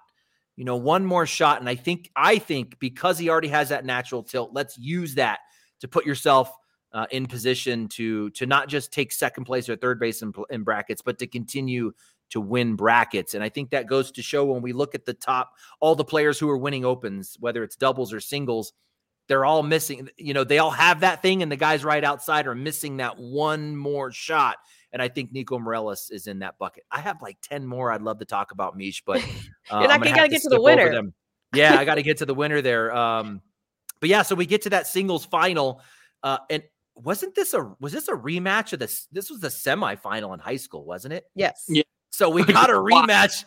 [0.56, 3.84] you know, one more shot, and I think I think because he already has that
[3.84, 5.40] natural tilt, let's use that
[5.80, 6.52] to put yourself
[6.92, 10.62] uh, in position to to not just take second place or third base in, in
[10.62, 11.92] brackets, but to continue
[12.30, 13.34] to win brackets.
[13.34, 16.04] And I think that goes to show when we look at the top, all the
[16.04, 18.72] players who are winning opens, whether it's doubles or singles,
[19.28, 20.08] they're all missing.
[20.16, 23.18] You know, they all have that thing, and the guys right outside are missing that
[23.18, 24.56] one more shot.
[24.92, 26.84] And I think Nico Morelos is in that bucket.
[26.90, 29.18] I have like 10 more I'd love to talk about, Meesh, but
[29.70, 31.02] uh, You're not, you got to get to the winner.
[31.54, 32.94] Yeah, I got to get to the winner there.
[32.94, 33.42] Um,
[34.00, 35.80] but yeah, so we get to that singles final,
[36.22, 36.62] uh, and
[36.94, 39.06] wasn't this a was this a rematch of this?
[39.12, 41.24] This was the semifinal in high school, wasn't it?
[41.34, 41.64] Yes.
[41.68, 41.82] Yeah.
[42.10, 43.44] So we got a rematch.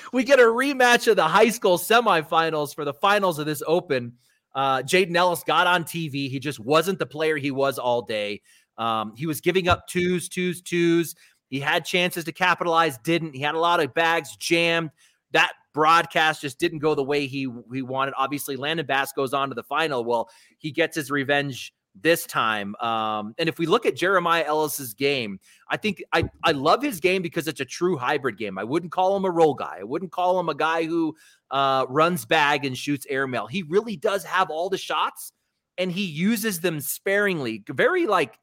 [0.12, 4.14] we get a rematch of the high school semifinals for the finals of this Open.
[4.54, 6.30] Uh, Jaden Ellis got on TV.
[6.30, 8.40] He just wasn't the player he was all day.
[8.76, 11.14] Um, he was giving up twos, twos, twos.
[11.48, 13.34] He had chances to capitalize, didn't.
[13.34, 14.90] He had a lot of bags jammed.
[15.32, 18.14] That broadcast just didn't go the way he he wanted.
[18.16, 20.04] Obviously, Landon Bass goes on to the final.
[20.04, 22.74] Well, he gets his revenge this time.
[22.76, 27.00] Um, and if we look at Jeremiah Ellis's game, I think I, I love his
[27.00, 28.58] game because it's a true hybrid game.
[28.58, 29.78] I wouldn't call him a roll guy.
[29.80, 31.16] I wouldn't call him a guy who
[31.50, 33.46] uh, runs bag and shoots airmail.
[33.46, 35.32] He really does have all the shots
[35.76, 37.62] and he uses them sparingly.
[37.68, 38.38] Very like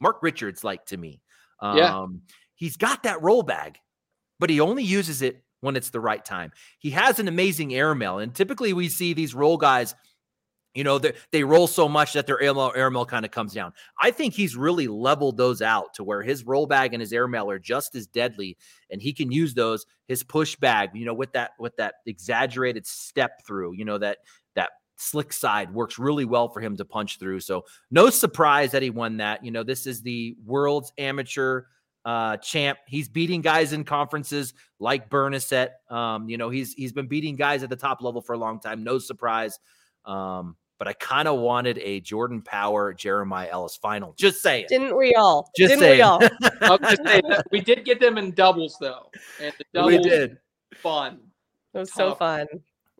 [0.00, 1.20] Mark Richards, like to me.
[1.60, 2.06] Um, yeah.
[2.54, 3.78] He's got that roll bag,
[4.38, 6.52] but he only uses it when it's the right time.
[6.78, 8.18] He has an amazing airmail.
[8.18, 9.94] And typically we see these roll guys–
[10.74, 13.72] you know, they, they roll so much that their airmail, airmail kind of comes down.
[14.00, 17.50] I think he's really leveled those out to where his roll bag and his airmail
[17.50, 18.56] are just as deadly,
[18.90, 19.84] and he can use those.
[20.06, 24.18] His push bag, you know, with that with that exaggerated step through, you know, that
[24.54, 27.40] that slick side works really well for him to punch through.
[27.40, 29.44] So no surprise that he won that.
[29.44, 31.64] You know, this is the world's amateur
[32.04, 32.78] uh champ.
[32.86, 35.70] He's beating guys in conferences like Bernasset.
[35.90, 38.60] Um, you know, he's he's been beating guys at the top level for a long
[38.60, 38.84] time.
[38.84, 39.58] No surprise.
[40.04, 44.14] Um, but I kind of wanted a Jordan Power Jeremiah Ellis final.
[44.18, 44.64] Just saying.
[44.70, 45.50] Didn't we all?
[45.54, 45.98] Just Didn't saying.
[45.98, 46.20] we all?
[47.06, 47.20] say,
[47.52, 49.10] we did get them in doubles though,
[49.42, 50.38] and the doubles we did.
[50.76, 51.20] fun.
[51.74, 51.96] It was Tough.
[51.96, 52.46] so fun.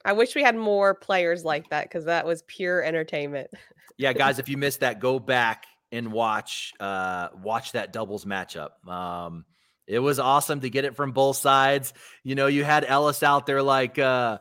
[0.05, 3.49] I wish we had more players like that because that was pure entertainment.
[3.97, 8.87] yeah, guys, if you missed that, go back and watch uh watch that doubles matchup.
[8.87, 9.47] Um
[9.87, 11.95] it was awesome to get it from both sides.
[12.23, 14.39] You know, you had Ellis out there like uh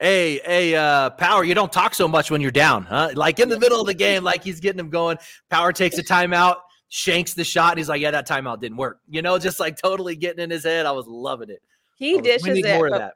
[0.00, 3.10] hey, hey, uh, Power, you don't talk so much when you're down, huh?
[3.14, 5.18] Like in the middle of the game, like he's getting him going.
[5.50, 6.56] Power takes a timeout,
[6.88, 7.72] shanks the shot.
[7.72, 9.00] And he's like, yeah, that timeout didn't work.
[9.08, 10.86] You know, just like totally getting in his head.
[10.86, 11.62] I was loving it.
[11.96, 12.76] He dishes it.
[12.76, 13.14] More of that.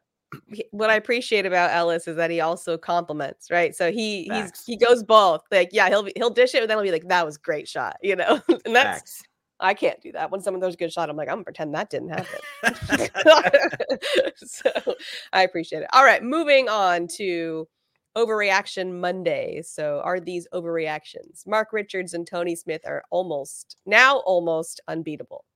[0.72, 3.74] What I appreciate about Ellis is that he also compliments, right?
[3.74, 4.64] So he Facts.
[4.66, 5.42] he's he goes both.
[5.52, 7.68] Like, yeah, he'll be, he'll dish it, but then he'll be like, "That was great
[7.68, 8.40] shot," you know.
[8.64, 9.22] and that's Facts.
[9.64, 10.30] I can't do that.
[10.30, 12.38] When someone throws a good shot, I'm like, I'm gonna pretend that didn't happen.
[14.36, 14.94] so
[15.32, 15.88] I appreciate it.
[15.92, 17.66] All right, moving on to
[18.14, 19.62] overreaction Monday.
[19.62, 21.46] So are these overreactions?
[21.46, 25.46] Mark Richards and Tony Smith are almost now almost unbeatable.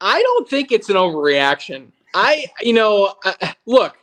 [0.00, 1.90] I don't think it's an overreaction.
[2.14, 3.96] I, you know, uh, look,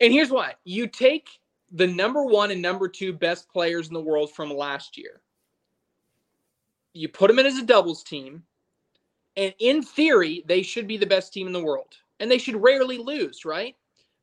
[0.00, 1.28] and here's why: you take
[1.70, 5.22] the number one and number two best players in the world from last year
[6.92, 8.42] you put them in as a doubles team,
[9.36, 12.56] and in theory, they should be the best team in the world, and they should
[12.56, 13.76] rarely lose, right?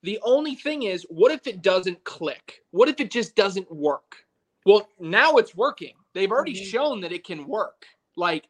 [0.03, 2.61] The only thing is, what if it doesn't click?
[2.71, 4.17] What if it just doesn't work?
[4.65, 5.93] Well, now it's working.
[6.13, 6.69] They've already mm-hmm.
[6.69, 7.85] shown that it can work.
[8.15, 8.47] Like,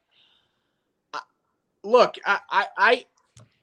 [1.84, 3.06] look, I, I, I,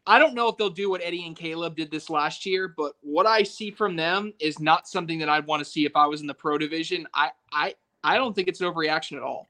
[0.07, 2.95] I don't know if they'll do what Eddie and Caleb did this last year, but
[3.01, 6.07] what I see from them is not something that I'd want to see if I
[6.07, 7.07] was in the pro division.
[7.15, 9.49] I, I, I don't think it's an overreaction at all.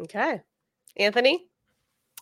[0.00, 0.40] Okay.
[0.96, 1.46] Anthony?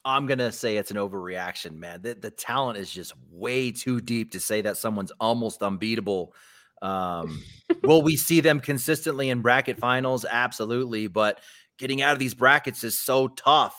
[0.05, 2.03] I'm gonna say it's an overreaction, man.
[2.03, 6.35] The, the talent is just way too deep to say that someone's almost unbeatable.
[6.83, 7.43] Um,
[7.83, 10.25] Will we see them consistently in bracket finals?
[10.29, 11.07] Absolutely.
[11.07, 11.41] But
[11.79, 13.77] getting out of these brackets is so tough.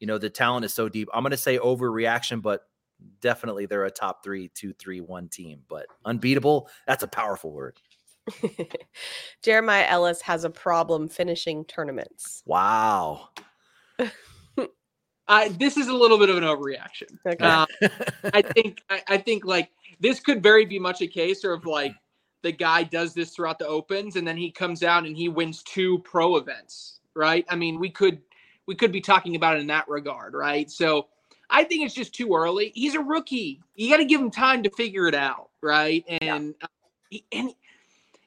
[0.00, 1.08] You know, the talent is so deep.
[1.12, 2.62] I'm going to say overreaction, but
[3.20, 5.62] definitely they're a top three, two, three, one team.
[5.68, 7.78] But unbeatable, that's a powerful word.
[9.42, 12.42] Jeremiah Ellis has a problem finishing tournaments.
[12.46, 13.28] Wow.
[15.26, 17.18] I this is a little bit of an overreaction.
[17.26, 17.44] Okay.
[17.44, 17.66] Uh,
[18.34, 21.94] I think I, I think like this could very be much a case of like
[22.42, 25.62] the guy does this throughout the opens and then he comes out and he wins
[25.62, 27.44] two pro events, right?
[27.48, 28.20] I mean, we could
[28.66, 30.70] we could be talking about it in that regard, right?
[30.70, 31.08] So
[31.50, 32.72] I think it's just too early.
[32.74, 33.62] He's a rookie.
[33.76, 36.04] You got to give him time to figure it out, right?
[36.20, 36.54] And
[37.10, 37.20] yeah.
[37.32, 37.54] and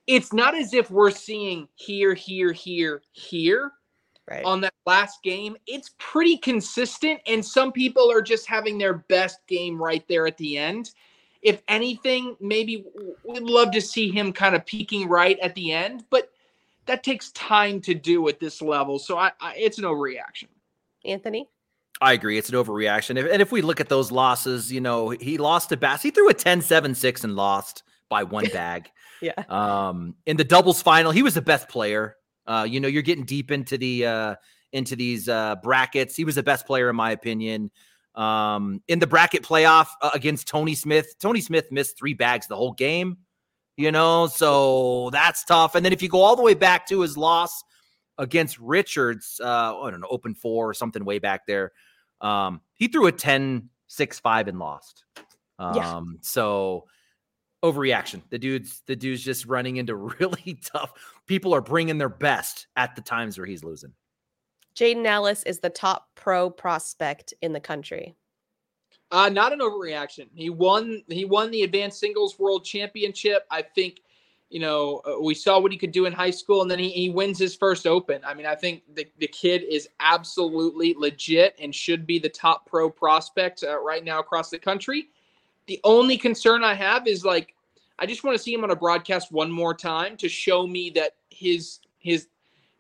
[0.08, 3.74] it's not as if we're seeing here, here, here, here
[4.30, 4.46] right.
[4.46, 5.58] on that last game.
[5.67, 10.38] It's pretty consistent, and some people are just having their best game right there at
[10.38, 10.91] the end.
[11.41, 12.86] If anything, maybe
[13.24, 16.32] we'd love to see him kind of peaking right at the end, but
[16.88, 18.98] that takes time to do at this level.
[18.98, 20.48] So I, I it's an overreaction.
[21.06, 21.48] Anthony?
[22.02, 22.38] I agree.
[22.38, 23.17] It's an overreaction.
[23.17, 26.02] If, and if we look at those losses, you know, he lost to Bass.
[26.02, 28.89] He threw a 10 7 6 and lost by one bag.
[29.21, 29.34] Yeah.
[29.49, 32.15] Um, in the doubles final, he was the best player.
[32.45, 34.36] Uh, you know, you're getting deep into the uh,
[34.73, 36.15] into these uh, brackets.
[36.15, 37.71] He was the best player in my opinion.
[38.15, 42.56] Um, in the bracket playoff uh, against Tony Smith, Tony Smith missed three bags the
[42.56, 43.17] whole game.
[43.75, 45.75] You know, so that's tough.
[45.75, 47.63] And then if you go all the way back to his loss
[48.17, 51.73] against Richards, uh, I don't know, open four or something way back there.
[52.19, 55.03] Um, he threw a 10 6 5 and lost.
[55.60, 56.01] Um, yeah.
[56.21, 56.86] so
[57.63, 58.22] overreaction.
[58.30, 60.93] The dude's the dude's just running into really tough.
[61.26, 63.93] People are bringing their best at the times where he's losing.
[64.76, 68.15] Jaden Ellis is the top pro prospect in the country.
[69.10, 70.28] Uh, not an overreaction.
[70.36, 71.04] He won.
[71.08, 73.48] He won the advanced singles world championship.
[73.50, 74.02] I think,
[74.50, 76.89] you know, uh, we saw what he could do in high school, and then he,
[76.89, 78.22] he wins his first open.
[78.26, 82.65] I mean, I think the, the kid is absolutely legit and should be the top
[82.65, 85.08] pro prospect uh, right now across the country.
[85.67, 87.53] The only concern I have is like
[87.99, 90.89] I just want to see him on a broadcast one more time to show me
[90.91, 92.27] that his his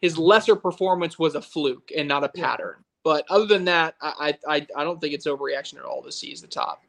[0.01, 2.83] his lesser performance was a fluke and not a pattern.
[3.03, 6.27] But other than that, I I I don't think it's overreaction at all to see
[6.27, 6.83] he's the top.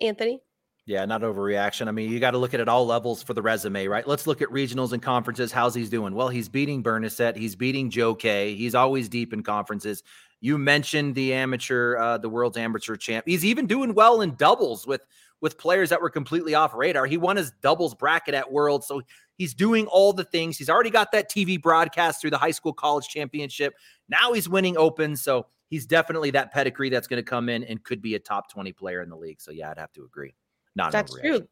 [0.00, 0.40] Anthony.
[0.88, 1.86] Yeah, not overreaction.
[1.86, 4.08] I mean, you got to look at it all levels for the resume, right?
[4.08, 5.52] Let's look at regionals and conferences.
[5.52, 6.14] How's he's doing?
[6.14, 7.36] Well, he's beating Bernadette.
[7.36, 8.54] He's beating Joe K.
[8.54, 10.02] He's always deep in conferences.
[10.40, 13.24] You mentioned the amateur, uh, the world's amateur champ.
[13.26, 15.02] He's even doing well in doubles with
[15.40, 17.06] with players that were completely off radar.
[17.06, 19.02] He won his doubles bracket at World, so
[19.36, 20.58] he's doing all the things.
[20.58, 23.74] He's already got that TV broadcast through the high school college championship.
[24.08, 27.82] Now he's winning open, so he's definitely that pedigree that's going to come in and
[27.84, 29.40] could be a top 20 player in the league.
[29.40, 30.34] So yeah, I'd have to agree.
[30.74, 31.46] Not That's true.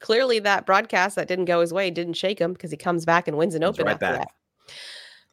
[0.00, 3.28] Clearly that broadcast that didn't go his way didn't shake him because he comes back
[3.28, 4.20] and wins an open right back.
[4.20, 4.28] That.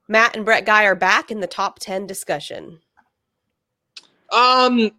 [0.09, 2.79] Matt and Brett Guy are back in the top 10 discussion.
[4.31, 4.91] Um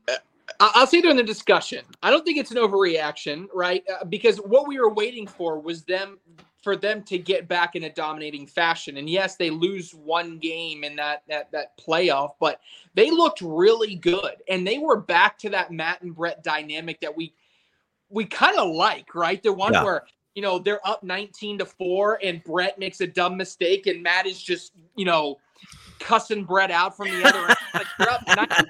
[0.59, 1.85] I'll say they're in the discussion.
[2.03, 3.83] I don't think it's an overreaction, right?
[3.91, 6.19] Uh, because what we were waiting for was them
[6.63, 8.99] for them to get back in a dominating fashion.
[8.99, 12.61] And yes, they lose one game in that that that playoff, but
[12.95, 17.17] they looked really good, and they were back to that Matt and Brett dynamic that
[17.17, 17.33] we
[18.11, 19.43] we kind of like, right?
[19.43, 19.85] The one yeah.
[19.85, 24.03] where you know they're up 19 to 4 and Brett makes a dumb mistake and
[24.03, 25.39] Matt is just, you know,
[25.99, 27.57] cussing Brett out from the other end.
[27.73, 28.67] Like you're up 19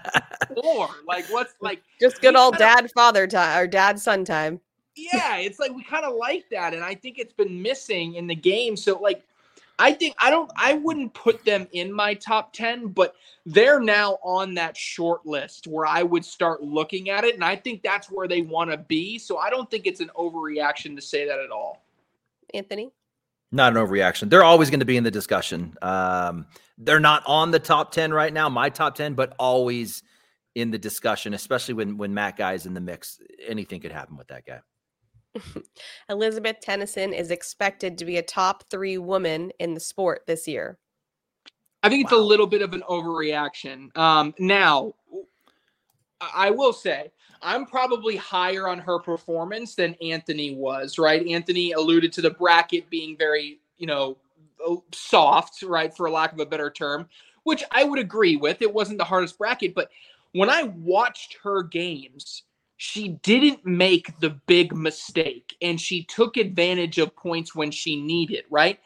[0.62, 0.88] 4.
[1.06, 4.60] Like what's like just good old dad of, father time or dad son time.
[4.96, 8.26] Yeah, it's like we kind of like that and I think it's been missing in
[8.26, 8.76] the game.
[8.76, 9.22] So like
[9.78, 13.14] I think I don't I wouldn't put them in my top 10, but
[13.46, 17.56] they're now on that short list where I would start looking at it and I
[17.56, 19.18] think that's where they want to be.
[19.18, 21.82] So I don't think it's an overreaction to say that at all.
[22.52, 22.90] Anthony?
[23.52, 24.30] Not an overreaction.
[24.30, 25.76] They're always going to be in the discussion.
[25.82, 26.46] Um,
[26.78, 30.02] they're not on the top 10 right now, my top 10, but always
[30.54, 33.20] in the discussion, especially when when Matt Guy's in the mix.
[33.46, 34.60] Anything could happen with that guy.
[36.08, 40.78] Elizabeth Tennyson is expected to be a top three woman in the sport this year.
[41.82, 42.18] I think it's wow.
[42.18, 43.96] a little bit of an overreaction.
[43.96, 44.94] Um, now,
[46.20, 47.10] I will say
[47.42, 50.98] I'm probably higher on her performance than Anthony was.
[50.98, 51.26] Right?
[51.26, 54.18] Anthony alluded to the bracket being very, you know,
[54.92, 57.08] soft, right, for lack of a better term,
[57.44, 58.60] which I would agree with.
[58.60, 59.90] It wasn't the hardest bracket, but
[60.32, 62.44] when I watched her games,
[62.76, 68.44] she didn't make the big mistake and she took advantage of points when she needed,
[68.50, 68.78] right?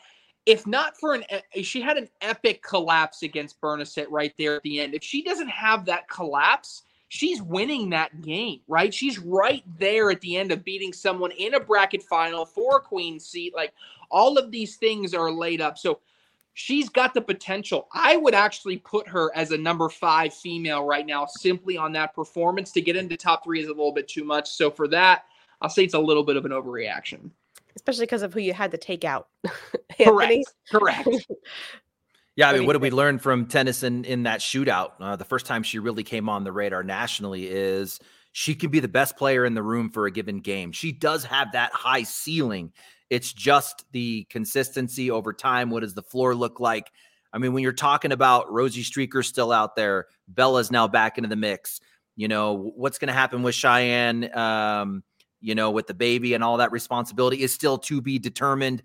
[0.47, 1.25] If not for an,
[1.63, 4.95] she had an epic collapse against Bernadette right there at the end.
[4.95, 8.93] If she doesn't have that collapse, she's winning that game, right?
[8.93, 12.81] She's right there at the end of beating someone in a bracket final for a
[12.81, 13.55] queen seat.
[13.55, 13.73] Like
[14.11, 15.79] all of these things are laid up.
[15.79, 16.01] So
[16.55, 17.88] she's got the potential.
[17.93, 22.14] I would actually put her as a number five female right now, simply on that
[22.14, 22.73] performance.
[22.73, 24.51] To get into top three is a little bit too much.
[24.51, 25.25] So for that,
[25.61, 27.31] I'll say it's a little bit of an overreaction.
[27.77, 29.29] Especially because of who you had to take out.
[30.01, 30.55] Correct.
[30.71, 31.09] Correct.
[32.37, 34.95] Yeah, I mean, what did we learn from Tennyson in that shootout?
[34.99, 38.01] Uh, the first time she really came on the radar nationally is
[38.33, 40.73] she can be the best player in the room for a given game.
[40.73, 42.73] She does have that high ceiling.
[43.11, 45.71] It's just the consistency over time.
[45.71, 46.90] What does the floor look like?
[47.33, 51.29] I mean, when you're talking about Rosie Streaker still out there, Bella's now back into
[51.29, 51.81] the mix.
[52.17, 55.03] You know, what's going to happen with Cheyenne, um,
[55.40, 58.83] you know, with the baby and all that responsibility is still to be determined.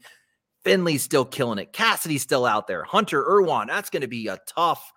[0.63, 1.71] Finley's still killing it.
[1.73, 2.83] Cassidy's still out there.
[2.83, 4.91] Hunter Irwan, that's going to be a tough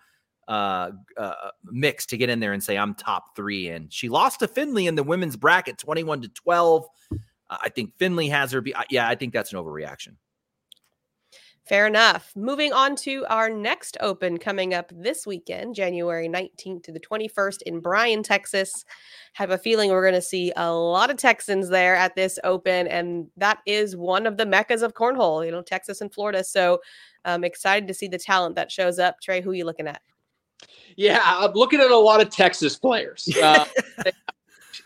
[0.49, 3.69] uh, uh, mix to get in there and say I'm top three.
[3.69, 6.87] And she lost to Finley in the women's bracket, 21 to 12.
[7.61, 8.61] I think Finley has her.
[8.61, 10.17] Be- yeah, I think that's an overreaction.
[11.65, 12.33] Fair enough.
[12.35, 17.63] Moving on to our next open coming up this weekend, January 19th to the 21st
[17.63, 18.85] in Bryan, Texas.
[19.35, 22.89] Have a feeling we're going to see a lot of Texans there at this open,
[22.89, 26.43] and that is one of the meccas of cornhole, you know, Texas and Florida.
[26.43, 26.81] So
[27.25, 29.21] I'm excited to see the talent that shows up.
[29.23, 30.03] Trey, who are you looking at?
[30.97, 33.29] Yeah, I'm looking at a lot of Texas players.
[33.43, 33.65] Uh,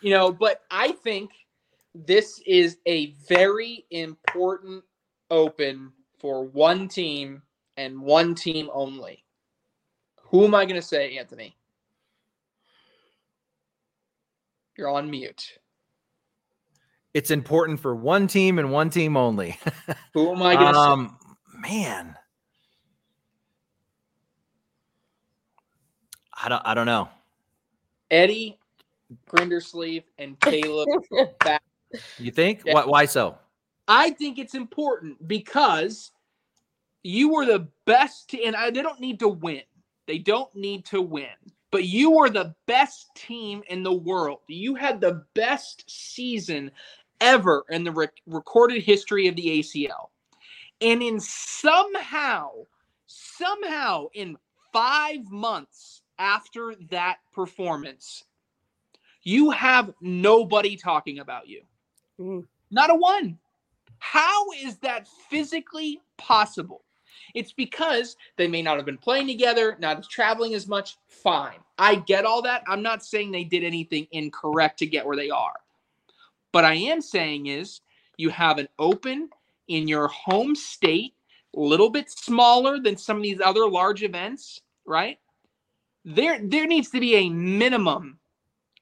[0.03, 1.31] you know, but I think
[2.05, 4.85] this is a very important
[5.31, 7.43] open for one team
[7.77, 9.25] and one team only.
[10.25, 11.57] Who am I going to say, Anthony?
[14.77, 15.59] You're on mute.
[17.15, 19.59] It's important for one team and one team only.
[20.13, 21.61] Who am I going to um, say?
[21.61, 22.17] Man.
[26.39, 27.09] I don't I don't know.
[28.11, 28.59] Eddie
[29.27, 30.89] Grindersleeve and Caleb
[32.19, 32.63] You think?
[32.65, 32.75] Yeah.
[32.75, 33.39] Why, why so?
[33.89, 36.11] I think it's important because
[37.03, 39.63] you were the best, and I, they don't need to win.
[40.07, 41.35] They don't need to win,
[41.71, 44.41] but you were the best team in the world.
[44.49, 46.71] You had the best season
[47.21, 50.09] ever in the rec- recorded history of the ACL.
[50.81, 52.51] And in somehow,
[53.07, 54.37] somehow, in
[54.73, 58.25] five months after that performance,
[59.23, 61.63] you have nobody talking about you.
[62.21, 62.45] Mm.
[62.71, 63.39] Not a one.
[63.99, 66.83] How is that physically possible?
[67.35, 70.97] It's because they may not have been playing together, not traveling as much.
[71.09, 71.59] Fine.
[71.79, 72.63] I get all that.
[72.67, 75.55] I'm not saying they did anything incorrect to get where they are.
[76.53, 77.81] But I am saying is
[78.17, 79.29] you have an open
[79.69, 81.15] in your home state,
[81.55, 85.19] a little bit smaller than some of these other large events, right?
[86.05, 88.19] There there needs to be a minimum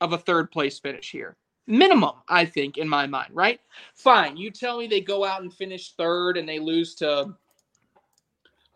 [0.01, 3.61] of a third place finish here minimum, I think, in my mind, right?
[3.95, 4.37] Fine.
[4.37, 7.35] You tell me they go out and finish third and they lose to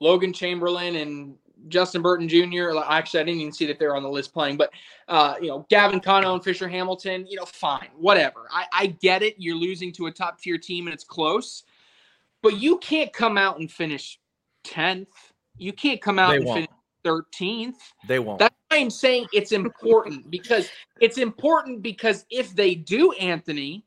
[0.01, 1.35] Logan Chamberlain and
[1.69, 2.71] Justin Burton Jr.
[2.87, 4.71] Actually, I didn't even see that they're on the list playing, but
[5.09, 8.47] uh, you know, Gavin Cano and Fisher Hamilton, you know, fine, whatever.
[8.51, 9.35] I, I get it.
[9.39, 11.65] You're losing to a top tier team and it's close,
[12.43, 14.21] but you can't come out and finish
[14.65, 15.09] 10th.
[15.57, 16.57] You can't come out they and won't.
[16.57, 16.71] finish
[17.05, 17.75] 13th.
[18.07, 18.39] They won't.
[18.39, 20.69] That's why I'm saying it's important because
[21.01, 23.85] it's important because if they do, Anthony,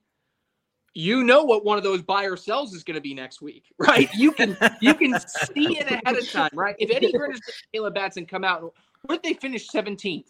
[0.93, 3.65] you know what one of those buy or sells is going to be next week,
[3.77, 4.13] right?
[4.13, 6.75] You can you can see it ahead of time, right?
[6.79, 7.43] If Eddie Gritters and
[7.73, 10.25] Caleb Batson come out, what if they finish 17th?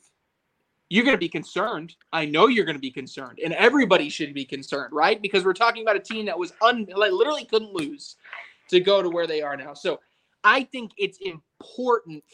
[0.90, 1.96] You're going to be concerned.
[2.12, 5.22] I know you're going to be concerned, and everybody should be concerned, right?
[5.22, 8.18] Because we're talking about a team that was un like literally couldn't lose
[8.70, 9.74] to go to where they are now.
[9.74, 10.00] So
[10.44, 11.44] I think it's important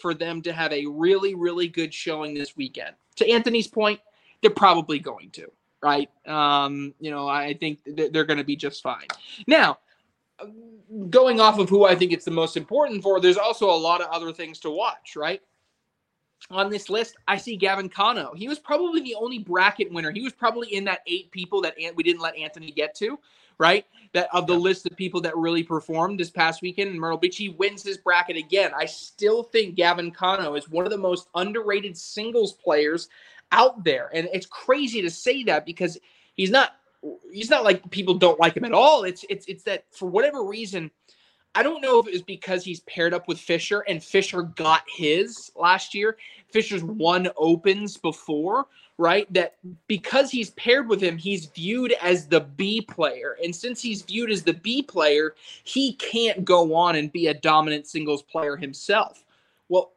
[0.01, 2.95] for them to have a really, really good showing this weekend.
[3.17, 3.99] To Anthony's point,
[4.41, 5.51] they're probably going to,
[5.81, 6.09] right?
[6.25, 9.07] Um, you know, I think they're going to be just fine.
[9.47, 9.79] Now,
[11.09, 14.01] going off of who I think it's the most important for, there's also a lot
[14.01, 15.41] of other things to watch, right?
[16.51, 18.33] On this list, I see Gavin Cano.
[18.35, 20.11] He was probably the only bracket winner.
[20.11, 23.17] He was probably in that eight people that we didn't let Anthony get to
[23.59, 23.85] right?
[24.13, 24.59] That of the yeah.
[24.59, 27.97] list of people that really performed this past weekend in Myrtle Beach, he wins his
[27.97, 28.71] bracket again.
[28.75, 33.09] I still think Gavin Cano is one of the most underrated singles players
[33.51, 34.09] out there.
[34.13, 35.97] And it's crazy to say that because
[36.35, 36.71] he's not
[37.31, 39.03] he's not like people don't like him at all.
[39.03, 40.91] It's it's it's that for whatever reason,
[41.57, 44.83] I don't know if it was because he's paired up with Fisher and Fisher got
[44.87, 46.17] his last year.
[46.51, 48.67] Fisher's won opens before,
[48.99, 49.25] right?
[49.33, 49.55] That
[49.87, 53.37] because he's paired with him, he's viewed as the B player.
[53.43, 55.33] And since he's viewed as the B player,
[55.63, 59.23] he can't go on and be a dominant singles player himself.
[59.67, 59.93] Well,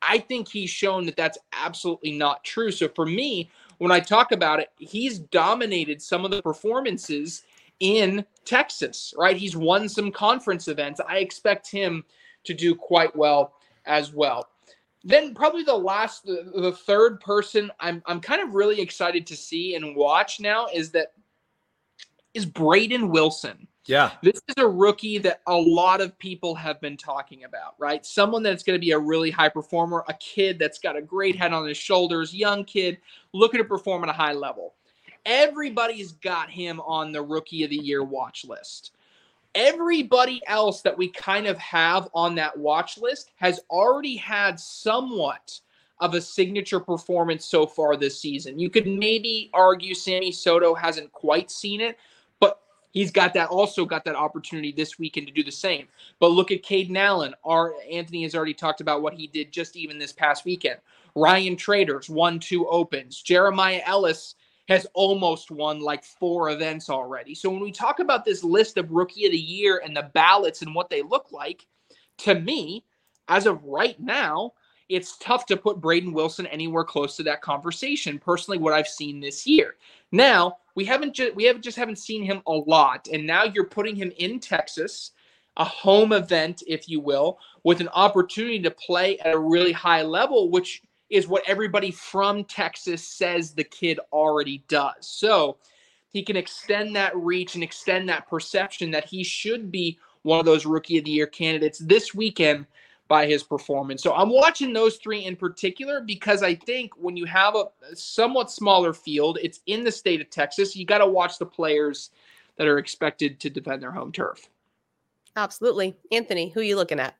[0.00, 2.70] I think he's shown that that's absolutely not true.
[2.70, 7.42] So for me, when I talk about it, he's dominated some of the performances
[7.80, 9.36] in Texas, right?
[9.36, 11.00] He's won some conference events.
[11.06, 12.04] I expect him
[12.44, 13.54] to do quite well
[13.86, 14.48] as well.
[15.04, 19.36] Then probably the last, the, the third person I'm I'm kind of really excited to
[19.36, 21.12] see and watch now is that
[22.34, 23.66] is Braden Wilson.
[23.86, 24.12] Yeah.
[24.22, 28.06] This is a rookie that a lot of people have been talking about, right?
[28.06, 31.34] Someone that's going to be a really high performer, a kid that's got a great
[31.34, 32.98] head on his shoulders, young kid
[33.32, 34.74] looking to perform at a high level.
[35.24, 38.92] Everybody's got him on the rookie of the year watch list.
[39.54, 45.60] Everybody else that we kind of have on that watch list has already had somewhat
[46.00, 48.58] of a signature performance so far this season.
[48.58, 51.96] You could maybe argue Sammy Soto hasn't quite seen it,
[52.40, 52.60] but
[52.90, 55.86] he's got that also got that opportunity this weekend to do the same.
[56.18, 57.34] But look at Caden Allen.
[57.44, 60.80] Our Anthony has already talked about what he did just even this past weekend.
[61.14, 63.22] Ryan Traders won two opens.
[63.22, 64.34] Jeremiah Ellis
[64.68, 67.34] has almost won like four events already.
[67.34, 70.62] So when we talk about this list of rookie of the year and the ballots
[70.62, 71.66] and what they look like,
[72.18, 72.84] to me,
[73.28, 74.52] as of right now,
[74.88, 78.18] it's tough to put Braden Wilson anywhere close to that conversation.
[78.18, 79.76] Personally, what I've seen this year.
[80.12, 83.64] Now we haven't just we haven't just haven't seen him a lot, and now you're
[83.64, 85.12] putting him in Texas,
[85.56, 90.02] a home event, if you will, with an opportunity to play at a really high
[90.02, 90.82] level, which
[91.12, 94.94] is what everybody from Texas says the kid already does.
[95.00, 95.58] So
[96.08, 100.46] he can extend that reach and extend that perception that he should be one of
[100.46, 102.66] those rookie of the year candidates this weekend
[103.08, 104.02] by his performance.
[104.02, 108.50] So I'm watching those three in particular because I think when you have a somewhat
[108.50, 112.10] smaller field, it's in the state of Texas, you got to watch the players
[112.56, 114.48] that are expected to defend their home turf.
[115.36, 115.94] Absolutely.
[116.10, 117.16] Anthony, who are you looking at?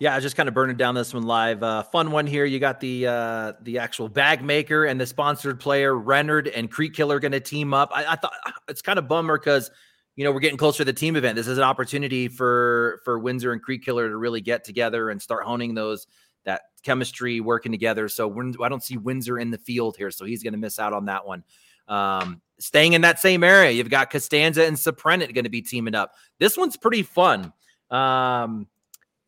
[0.00, 1.62] Yeah, I was just kind of burning down this one live.
[1.62, 2.44] Uh, fun one here.
[2.44, 6.94] You got the uh, the actual bag maker and the sponsored player Renard and Creek
[6.94, 7.90] Killer going to team up.
[7.94, 8.32] I, I thought
[8.68, 9.70] it's kind of bummer because
[10.16, 11.34] you know, we're getting closer to the team event.
[11.36, 15.20] This is an opportunity for for Windsor and Creek Killer to really get together and
[15.20, 16.06] start honing those
[16.44, 18.08] that chemistry working together.
[18.08, 18.32] So
[18.62, 21.06] I don't see Windsor in the field here, so he's going to miss out on
[21.06, 21.42] that one.
[21.88, 25.94] Um, staying in that same area, you've got Costanza and Soprenit going to be teaming
[25.94, 26.12] up.
[26.38, 27.52] This one's pretty fun.
[27.90, 28.68] Um,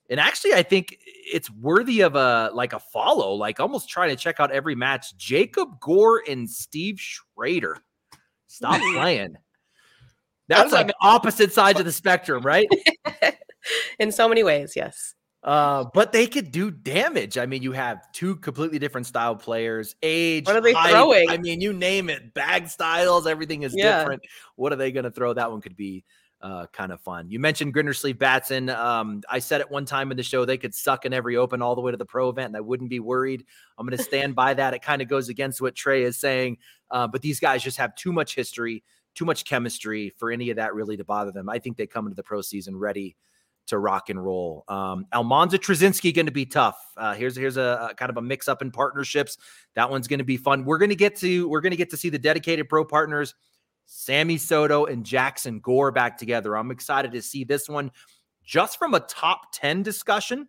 [0.09, 4.17] and actually, I think it's worthy of a like a follow, like almost trying to
[4.17, 5.17] check out every match.
[5.17, 7.79] Jacob Gore and Steve Schrader.
[8.47, 9.37] Stop playing.
[10.49, 12.69] That's like opposite sides of the spectrum, right?
[13.99, 15.15] In so many ways, yes.
[15.43, 17.39] Uh, but they could do damage.
[17.39, 20.47] I mean, you have two completely different style players, age.
[20.47, 21.31] What are they height, throwing?
[21.31, 24.01] I mean, you name it, bag styles, everything is yeah.
[24.01, 24.23] different.
[24.57, 25.35] What are they going to throw?
[25.35, 26.05] That one could be
[26.43, 27.30] uh, kind of fun.
[27.30, 28.70] You mentioned Grindersleeve Batson.
[28.70, 31.62] Um, I said it one time in the show they could suck in every open
[31.62, 33.45] all the way to the pro event, and I wouldn't be worried.
[33.78, 34.74] I'm going to stand by that.
[34.74, 36.59] It kind of goes against what Trey is saying,
[36.91, 38.84] uh, but these guys just have too much history
[39.16, 41.49] too much chemistry for any of that really to bother them.
[41.49, 43.16] I think they come into the pro season ready
[43.66, 44.62] to rock and roll.
[44.68, 46.78] Um, Almanza Trzynski going to be tough.
[46.97, 49.39] Uh, here's here's a, a, kind of a mix up in partnerships.
[49.74, 50.64] That one's going to be fun.
[50.64, 53.34] We're going to get to we're going to get to see the dedicated pro partners,
[53.87, 56.57] Sammy Soto and Jackson Gore back together.
[56.57, 57.91] I'm excited to see this one,
[58.45, 60.49] just from a top ten discussion.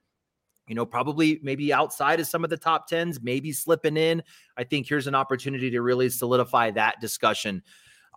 [0.67, 4.21] You know, probably maybe outside of some of the top tens, maybe slipping in.
[4.57, 7.63] I think here's an opportunity to really solidify that discussion.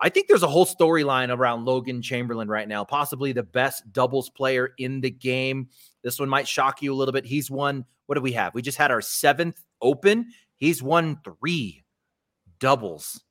[0.03, 4.31] I think there's a whole storyline around Logan Chamberlain right now, possibly the best doubles
[4.31, 5.69] player in the game.
[6.03, 7.27] This one might shock you a little bit.
[7.27, 8.55] He's won, what do we have?
[8.55, 10.31] We just had our seventh open.
[10.57, 11.85] He's won three
[12.59, 13.23] doubles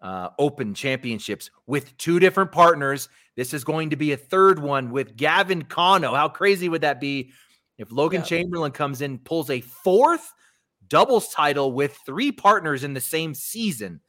[0.00, 3.08] uh, open championships with two different partners.
[3.36, 6.14] This is going to be a third one with Gavin Cano.
[6.14, 7.32] How crazy would that be
[7.78, 8.26] if Logan yeah.
[8.26, 10.32] Chamberlain comes in, pulls a fourth
[10.88, 14.00] doubles title with three partners in the same season?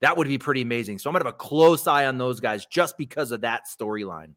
[0.00, 0.98] That would be pretty amazing.
[0.98, 3.62] So I'm going to have a close eye on those guys just because of that
[3.66, 4.34] storyline.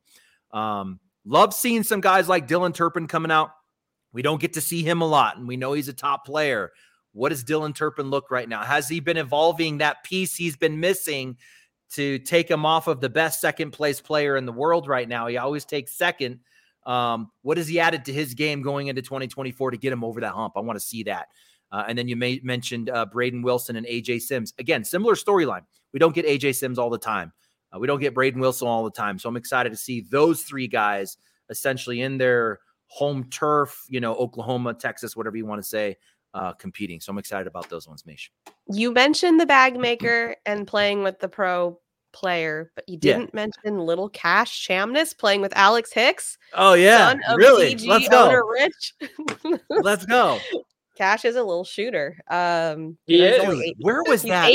[0.52, 3.52] Um, love seeing some guys like Dylan Turpin coming out.
[4.12, 6.72] We don't get to see him a lot, and we know he's a top player.
[7.14, 8.64] What does Dylan Turpin look right now?
[8.64, 11.38] Has he been evolving that piece he's been missing
[11.92, 15.28] to take him off of the best second place player in the world right now?
[15.28, 16.40] He always takes second.
[16.86, 20.22] Um, what has he added to his game going into 2024 to get him over
[20.22, 20.54] that hump?
[20.56, 21.28] I want to see that.
[21.72, 24.54] Uh, and then you may, mentioned uh, Braden Wilson and AJ Sims.
[24.60, 25.62] Again, similar storyline.
[25.92, 27.32] We don't get AJ Sims all the time.
[27.74, 29.18] Uh, we don't get Braden Wilson all the time.
[29.18, 31.18] So I'm excited to see those three guys
[31.50, 35.98] essentially in their home turf, you know, Oklahoma, Texas, whatever you want to say,
[36.34, 37.00] uh, competing.
[37.00, 38.30] So I'm excited about those ones, Meesh.
[38.68, 41.80] You mentioned the bag maker and playing with the pro
[42.12, 43.46] player, but you didn't yeah.
[43.48, 46.38] mention little Cash Chamness playing with Alex Hicks.
[46.54, 47.76] Oh yeah, really?
[47.76, 48.32] Let's go.
[48.32, 48.94] Rich.
[49.70, 50.40] Let's go.
[50.98, 52.18] Cash is a little shooter.
[52.30, 53.74] Um, he is.
[53.80, 54.54] Where was that?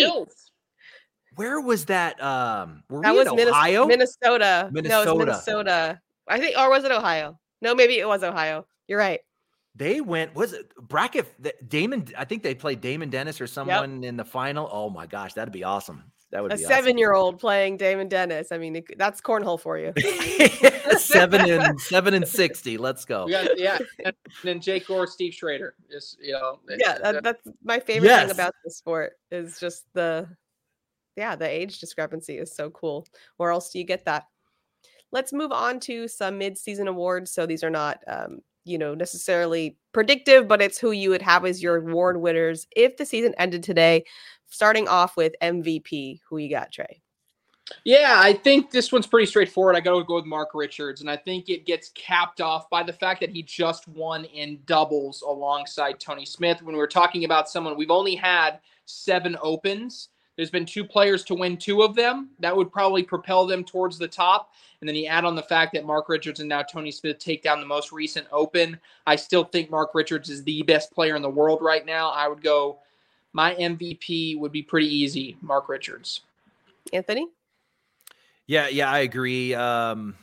[1.39, 2.21] where was that?
[2.23, 3.87] Um, were That we was in Minnes- Ohio?
[3.87, 4.65] Minnesota.
[4.65, 5.11] No, Minnesota.
[5.11, 6.01] it's Minnesota.
[6.27, 7.39] I think, or was it Ohio?
[7.63, 8.67] No, maybe it was Ohio.
[8.89, 9.21] You're right.
[9.79, 10.35] They went.
[10.35, 11.27] Was it bracket?
[11.69, 12.09] Damon.
[12.19, 14.69] I think they played Damon Dennis or someone in the final.
[14.71, 16.11] Oh my gosh, that'd be awesome.
[16.31, 16.63] That would be.
[16.63, 18.53] A seven-year-old playing Damon Dennis.
[18.53, 19.93] I mean, it- that's cornhole for you.
[20.99, 22.77] seven and seven and sixty.
[22.77, 23.27] Let's go.
[23.27, 23.79] We got, yeah.
[24.05, 25.75] And then Jake Gore, Steve Schrader.
[25.91, 26.59] Just you know.
[26.69, 28.23] yeah, that, that's my favorite Yes.
[28.23, 30.29] thing about the sport is just the,
[31.17, 33.07] yeah, the age discrepancy is so cool.
[33.37, 34.25] Where else do you get that?
[35.13, 37.31] Let's move on to some mid-season awards.
[37.31, 41.45] So these are not, um, you know, necessarily predictive, but it's who you would have
[41.45, 44.05] as your award winners if the season ended today.
[44.51, 47.03] Starting off with MVP, who you got, Trey?
[47.85, 49.77] Yeah, I think this one's pretty straightforward.
[49.77, 52.83] I got to go with Mark Richards, and I think it gets capped off by
[52.83, 56.63] the fact that he just won in doubles alongside Tony Smith.
[56.63, 60.09] When we're talking about someone, we've only had seven opens.
[60.39, 62.29] There's been two players to win two of them.
[62.39, 64.53] That would probably propel them towards the top.
[64.81, 67.43] And then you add on the fact that Mark Richards and now Tony Smith take
[67.43, 68.79] down the most recent open.
[69.05, 72.11] I still think Mark Richards is the best player in the world right now.
[72.11, 72.79] I would go,
[73.33, 76.21] my MVP would be pretty easy, Mark Richards.
[76.93, 77.27] Anthony?
[78.47, 79.55] Yeah, yeah, I agree.
[79.55, 80.15] Um,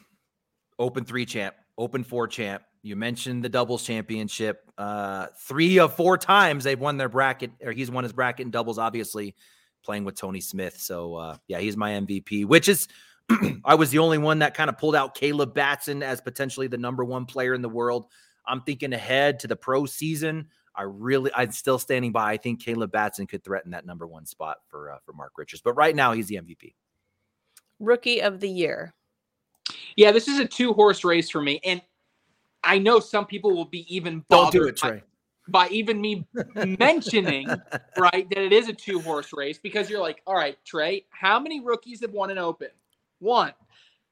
[0.80, 2.64] open three champ, open four champ.
[2.84, 4.72] You mentioned the doubles championship.
[4.78, 8.52] Uh, three of four times they've won their bracket, or he's won his bracket in
[8.52, 9.36] doubles, obviously
[9.86, 10.78] playing with Tony Smith.
[10.78, 12.88] So uh, yeah, he's my MVP, which is
[13.66, 16.78] I was the only one that kind of pulled out Caleb Batson as potentially the
[16.78, 18.08] number one player in the world.
[18.48, 20.48] I'm thinking ahead to the pro season.
[20.76, 22.34] I really, I'm still standing by.
[22.34, 25.62] I think Caleb Batson could threaten that number one spot for uh, for Mark Richards,
[25.62, 26.74] but right now he's the MVP.
[27.80, 28.94] Rookie of the year.
[29.96, 31.60] Yeah, this is a two horse race for me.
[31.64, 31.82] And
[32.64, 35.04] I know some people will be even Don't do it, by- Trey.
[35.48, 36.26] By even me
[36.56, 37.48] mentioning
[37.98, 41.40] right that it is a two horse race because you're like, all right, Trey, how
[41.40, 42.70] many rookies have won an open?
[43.20, 43.54] One.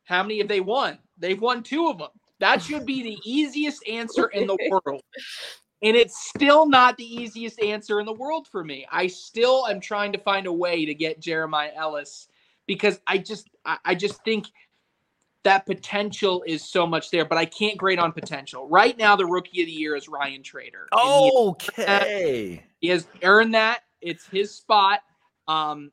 [0.06, 0.98] How many have they won?
[1.18, 2.10] They've won two of them.
[2.40, 5.02] That should be the easiest answer in the world.
[5.82, 8.86] And it's still not the easiest answer in the world for me.
[8.92, 12.28] I still am trying to find a way to get Jeremiah Ellis
[12.68, 14.48] because I just I, I just think
[15.44, 18.68] that potential is so much there, but I can't grade on potential.
[18.68, 20.88] Right now, the rookie of the year is Ryan Trader.
[20.94, 22.64] Okay.
[22.80, 23.82] he has earned that.
[24.02, 25.02] It's his spot.
[25.48, 25.92] Um,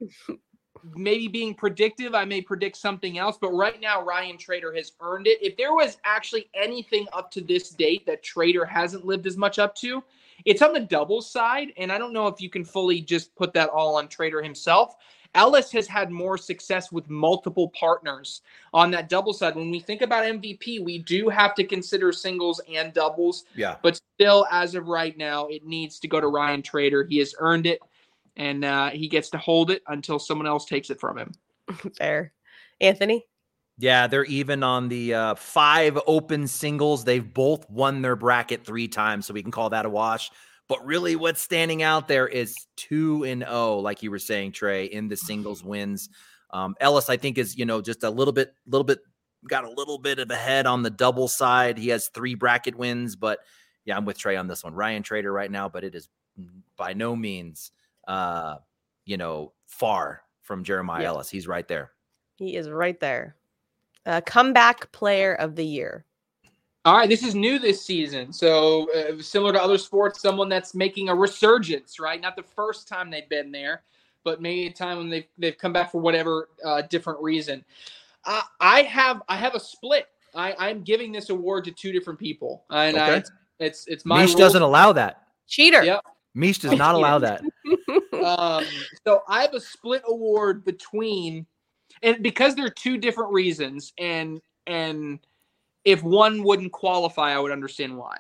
[0.95, 5.27] maybe being predictive, I may predict something else, but right now Ryan Trader has earned
[5.27, 5.39] it.
[5.43, 9.59] If there was actually anything up to this date that Trader hasn't lived as much
[9.59, 10.03] up to,
[10.45, 13.53] it's on the double side, and I don't know if you can fully just put
[13.55, 14.97] that all on Trader himself.
[15.35, 18.43] Ellis has had more success with multiple partners
[18.75, 19.55] on that double side.
[19.55, 23.45] When we think about MVP, we do have to consider singles and doubles.
[23.55, 23.77] Yeah.
[23.83, 27.05] But still, as of right now, it needs to go to Ryan Trader.
[27.05, 27.81] He has earned it,
[28.37, 31.33] and uh, he gets to hold it until someone else takes it from him.
[31.97, 32.33] Fair.
[32.81, 33.25] Anthony?
[33.79, 37.05] Yeah, they're even on the uh, five open singles.
[37.05, 40.31] They've both won their bracket three times, so we can call that a wash.
[40.71, 44.85] But really, what's standing out there is two and zero, like you were saying, Trey,
[44.85, 46.11] in the singles wins.
[46.51, 49.01] Um, Ellis, I think, is you know just a little bit, little bit,
[49.49, 51.77] got a little bit of a head on the double side.
[51.77, 53.41] He has three bracket wins, but
[53.85, 54.73] yeah, I'm with Trey on this one.
[54.73, 56.09] Ryan Trader right now, but it is
[56.77, 57.73] by no means,
[58.07, 58.59] uh,
[59.07, 61.09] you know, far from Jeremiah Yeah.
[61.09, 61.31] Ellis.
[61.31, 61.91] He's right there.
[62.37, 63.35] He is right there.
[64.07, 66.05] Uh, comeback player of the year.
[66.87, 68.33] All right, this is new this season.
[68.33, 72.19] So, uh, similar to other sports, someone that's making a resurgence, right?
[72.21, 73.83] Not the first time they've been there,
[74.25, 77.63] but maybe a time when they've, they've come back for whatever uh, different reason.
[78.25, 80.07] Uh, I have I have a split.
[80.35, 83.17] I, I'm giving this award to two different people, and I, Okay.
[83.19, 84.37] it's, it's it's my Meesh rules.
[84.37, 85.23] doesn't allow that.
[85.49, 85.85] Cheater.
[85.85, 86.03] Yep.
[86.37, 87.43] Meesh does not allow that.
[88.25, 88.65] um,
[89.05, 91.47] so I have a split award between,
[92.03, 95.19] and because there are two different reasons, and and
[95.85, 98.19] if one wouldn't qualify, I would understand why.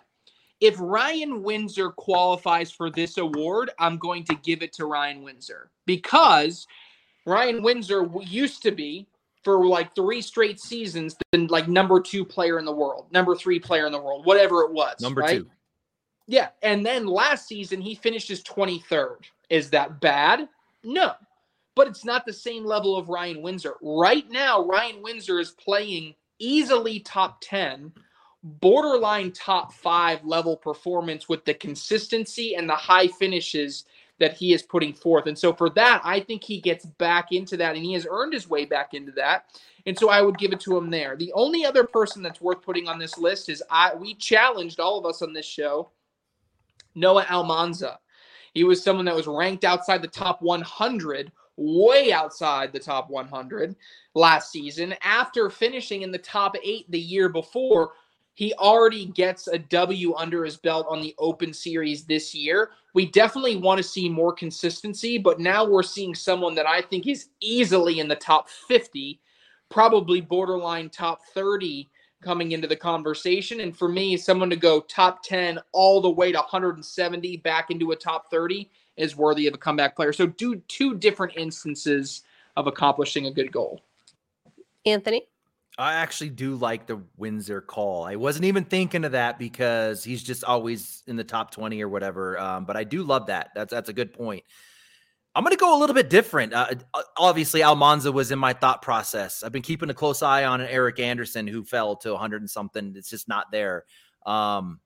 [0.60, 5.70] If Ryan Windsor qualifies for this award, I'm going to give it to Ryan Windsor
[5.86, 6.66] because
[7.26, 9.06] Ryan Windsor used to be
[9.42, 13.58] for like three straight seasons the like number two player in the world, number three
[13.58, 15.00] player in the world, whatever it was.
[15.00, 15.38] Number right?
[15.38, 15.50] two.
[16.26, 19.24] Yeah, and then last season he finished his 23rd.
[19.48, 20.48] Is that bad?
[20.84, 21.12] No.
[21.74, 23.74] But it's not the same level of Ryan Windsor.
[23.80, 27.92] Right now, Ryan Windsor is playing easily top 10,
[28.42, 33.84] borderline top 5 level performance with the consistency and the high finishes
[34.18, 35.26] that he is putting forth.
[35.26, 38.34] And so for that, I think he gets back into that and he has earned
[38.34, 39.46] his way back into that.
[39.86, 41.16] And so I would give it to him there.
[41.16, 44.98] The only other person that's worth putting on this list is I we challenged all
[44.98, 45.90] of us on this show
[46.94, 47.98] Noah Almanza.
[48.52, 53.76] He was someone that was ranked outside the top 100 way outside the top 100
[54.14, 54.94] last season.
[55.02, 57.92] After finishing in the top eight the year before,
[58.34, 62.70] he already gets a W under his belt on the Open Series this year.
[62.94, 67.06] We definitely want to see more consistency, but now we're seeing someone that I think
[67.06, 69.20] is easily in the top 50,
[69.68, 71.90] probably borderline top 30
[72.22, 73.60] coming into the conversation.
[73.60, 77.92] And for me, someone to go top 10 all the way to 170 back into
[77.92, 78.70] a top 30
[79.00, 80.12] is worthy of a comeback player.
[80.12, 82.22] So, do two different instances
[82.56, 83.80] of accomplishing a good goal.
[84.86, 85.26] Anthony?
[85.78, 88.04] I actually do like the Windsor call.
[88.04, 91.88] I wasn't even thinking of that because he's just always in the top 20 or
[91.88, 92.38] whatever.
[92.38, 93.50] Um, but I do love that.
[93.54, 94.44] That's that's a good point.
[95.34, 96.52] I'm going to go a little bit different.
[96.52, 99.44] Uh, uh, obviously, Almanza was in my thought process.
[99.44, 102.94] I've been keeping a close eye on Eric Anderson, who fell to 100 and something.
[102.96, 103.84] It's just not there.
[104.26, 104.80] Um,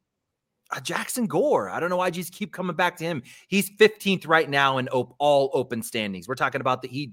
[0.81, 1.69] Jackson Gore.
[1.69, 3.23] I don't know why just keep coming back to him.
[3.49, 6.29] He's 15th right now in op- all open standings.
[6.29, 7.13] We're talking about that he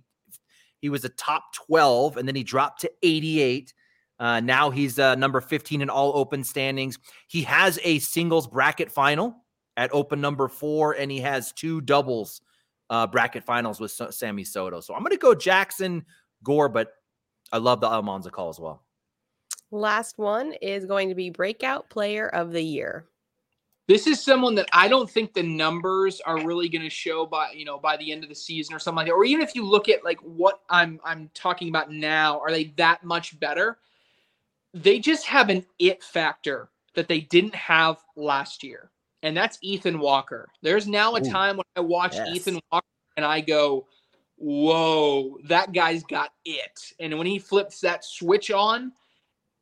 [0.80, 3.74] he was a top 12 and then he dropped to 88.
[4.20, 6.98] Uh, now he's uh, number 15 in all open standings.
[7.28, 9.36] He has a singles bracket final
[9.78, 12.42] at open number four, and he has two doubles
[12.90, 14.80] uh, bracket finals with Sammy Soto.
[14.80, 16.06] So I'm going to go Jackson
[16.44, 16.94] Gore, but
[17.52, 18.84] I love the Almanza call as well.
[19.72, 23.06] Last one is going to be breakout player of the year.
[23.92, 27.52] This is someone that I don't think the numbers are really going to show by
[27.52, 29.14] you know by the end of the season or something like that.
[29.14, 32.66] Or even if you look at like what I'm I'm talking about now, are they
[32.78, 33.80] that much better?
[34.74, 38.92] They just have an it factor that they didn't have last year
[39.24, 40.48] and that's Ethan Walker.
[40.62, 42.30] There's now a Ooh, time when I watch yes.
[42.34, 42.88] Ethan Walker
[43.18, 43.88] and I go,
[44.38, 46.80] whoa, that guy's got it.
[47.00, 48.94] And when he flips that switch on,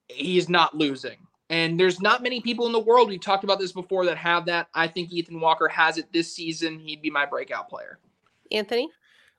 [0.07, 1.17] he's not losing.
[1.49, 4.45] And there's not many people in the world, we've talked about this before, that have
[4.45, 4.67] that.
[4.73, 6.79] I think Ethan Walker has it this season.
[6.79, 7.99] He'd be my breakout player.
[8.51, 8.89] Anthony?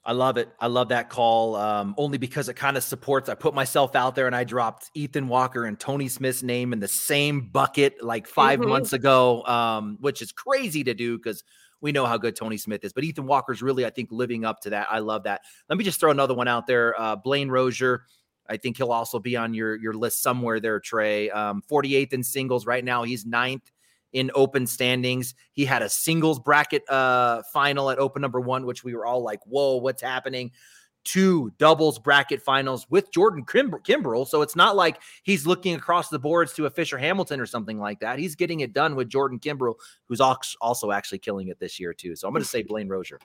[0.05, 0.49] I love it.
[0.59, 3.29] I love that call um, only because it kind of supports.
[3.29, 6.81] I put myself out there and I dropped Ethan Walker and Tony Smith's name in
[6.81, 8.69] the same bucket like 5 mm-hmm.
[8.69, 11.45] months ago, um, which is crazy to do because
[11.83, 12.93] we know how good Tony Smith is.
[12.93, 14.89] But Ethan Walker's really, I think, living up to that.
[14.91, 15.43] I love that.
[15.69, 16.99] Let me just throw another one out there.
[17.01, 18.05] Uh, Blaine Rozier.
[18.51, 21.31] I think he'll also be on your your list somewhere there, Trey.
[21.31, 23.05] Um, 48th in singles right now.
[23.05, 23.71] He's ninth
[24.13, 25.35] in open standings.
[25.53, 29.23] He had a singles bracket uh, final at open number one, which we were all
[29.23, 30.51] like, whoa, what's happening?
[31.05, 34.27] Two doubles bracket finals with Jordan Kim- Kimbrell.
[34.27, 37.79] So it's not like he's looking across the boards to a Fisher Hamilton or something
[37.79, 38.19] like that.
[38.19, 39.77] He's getting it done with Jordan Kimbrell,
[40.09, 42.17] who's also actually killing it this year, too.
[42.17, 43.19] So I'm going to say Blaine Rozier.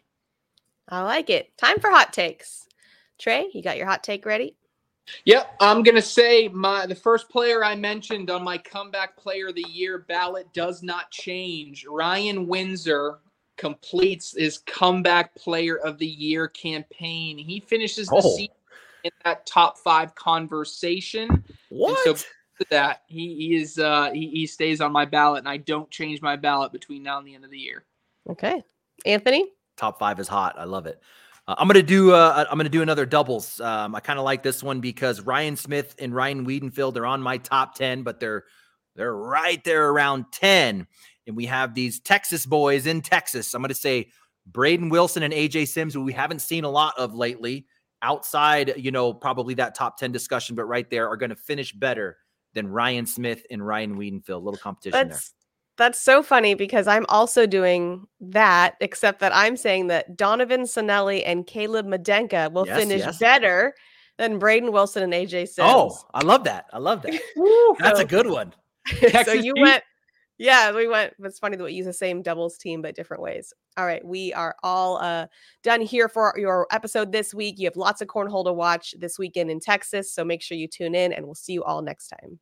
[0.87, 1.57] I like it.
[1.57, 2.67] Time for hot takes.
[3.19, 4.55] Trey, you got your hot take ready?
[5.25, 9.55] Yep, I'm gonna say my the first player I mentioned on my comeback player of
[9.55, 11.85] the year ballot does not change.
[11.85, 13.19] Ryan Windsor
[13.57, 17.37] completes his comeback player of the year campaign.
[17.37, 18.35] He finishes the oh.
[18.35, 18.55] season
[19.03, 21.43] in that top five conversation.
[21.69, 22.05] What?
[22.07, 22.25] And so
[22.69, 26.21] that he, he is uh he, he stays on my ballot and I don't change
[26.21, 27.85] my ballot between now and the end of the year.
[28.29, 28.63] Okay.
[29.05, 29.45] Anthony?
[29.77, 30.55] Top five is hot.
[30.57, 31.01] I love it.
[31.47, 33.59] Uh, I'm gonna do uh, I'm gonna do another doubles.
[33.59, 37.21] Um, I kind of like this one because Ryan Smith and Ryan Wiedenfield are on
[37.21, 38.45] my top ten, but they're
[38.95, 40.87] they're right there around ten.
[41.27, 43.53] And we have these Texas boys in Texas.
[43.53, 44.09] I'm gonna say
[44.47, 47.67] Braden Wilson and AJ Sims, who we haven't seen a lot of lately,
[48.01, 52.17] outside you know probably that top ten discussion, but right there are gonna finish better
[52.53, 54.29] than Ryan Smith and Ryan Wiedenfield.
[54.29, 55.44] A little competition there.
[55.77, 61.21] That's so funny because I'm also doing that, except that I'm saying that Donovan Sonelli
[61.25, 63.17] and Caleb Medenka will yes, finish yes.
[63.17, 63.73] better
[64.17, 65.59] than Braden Wilson and AJ Sims.
[65.59, 66.65] Oh, I love that.
[66.71, 67.13] I love that.
[67.79, 68.53] That's a good one.
[69.25, 69.83] so you went,
[70.37, 71.13] yeah, we went.
[71.19, 73.53] It's funny that we use the same doubles team, but different ways.
[73.77, 75.27] All right, we are all uh,
[75.63, 77.55] done here for your episode this week.
[77.57, 80.67] You have lots of cornhole to watch this weekend in Texas, so make sure you
[80.67, 82.39] tune in, and we'll see you all next time.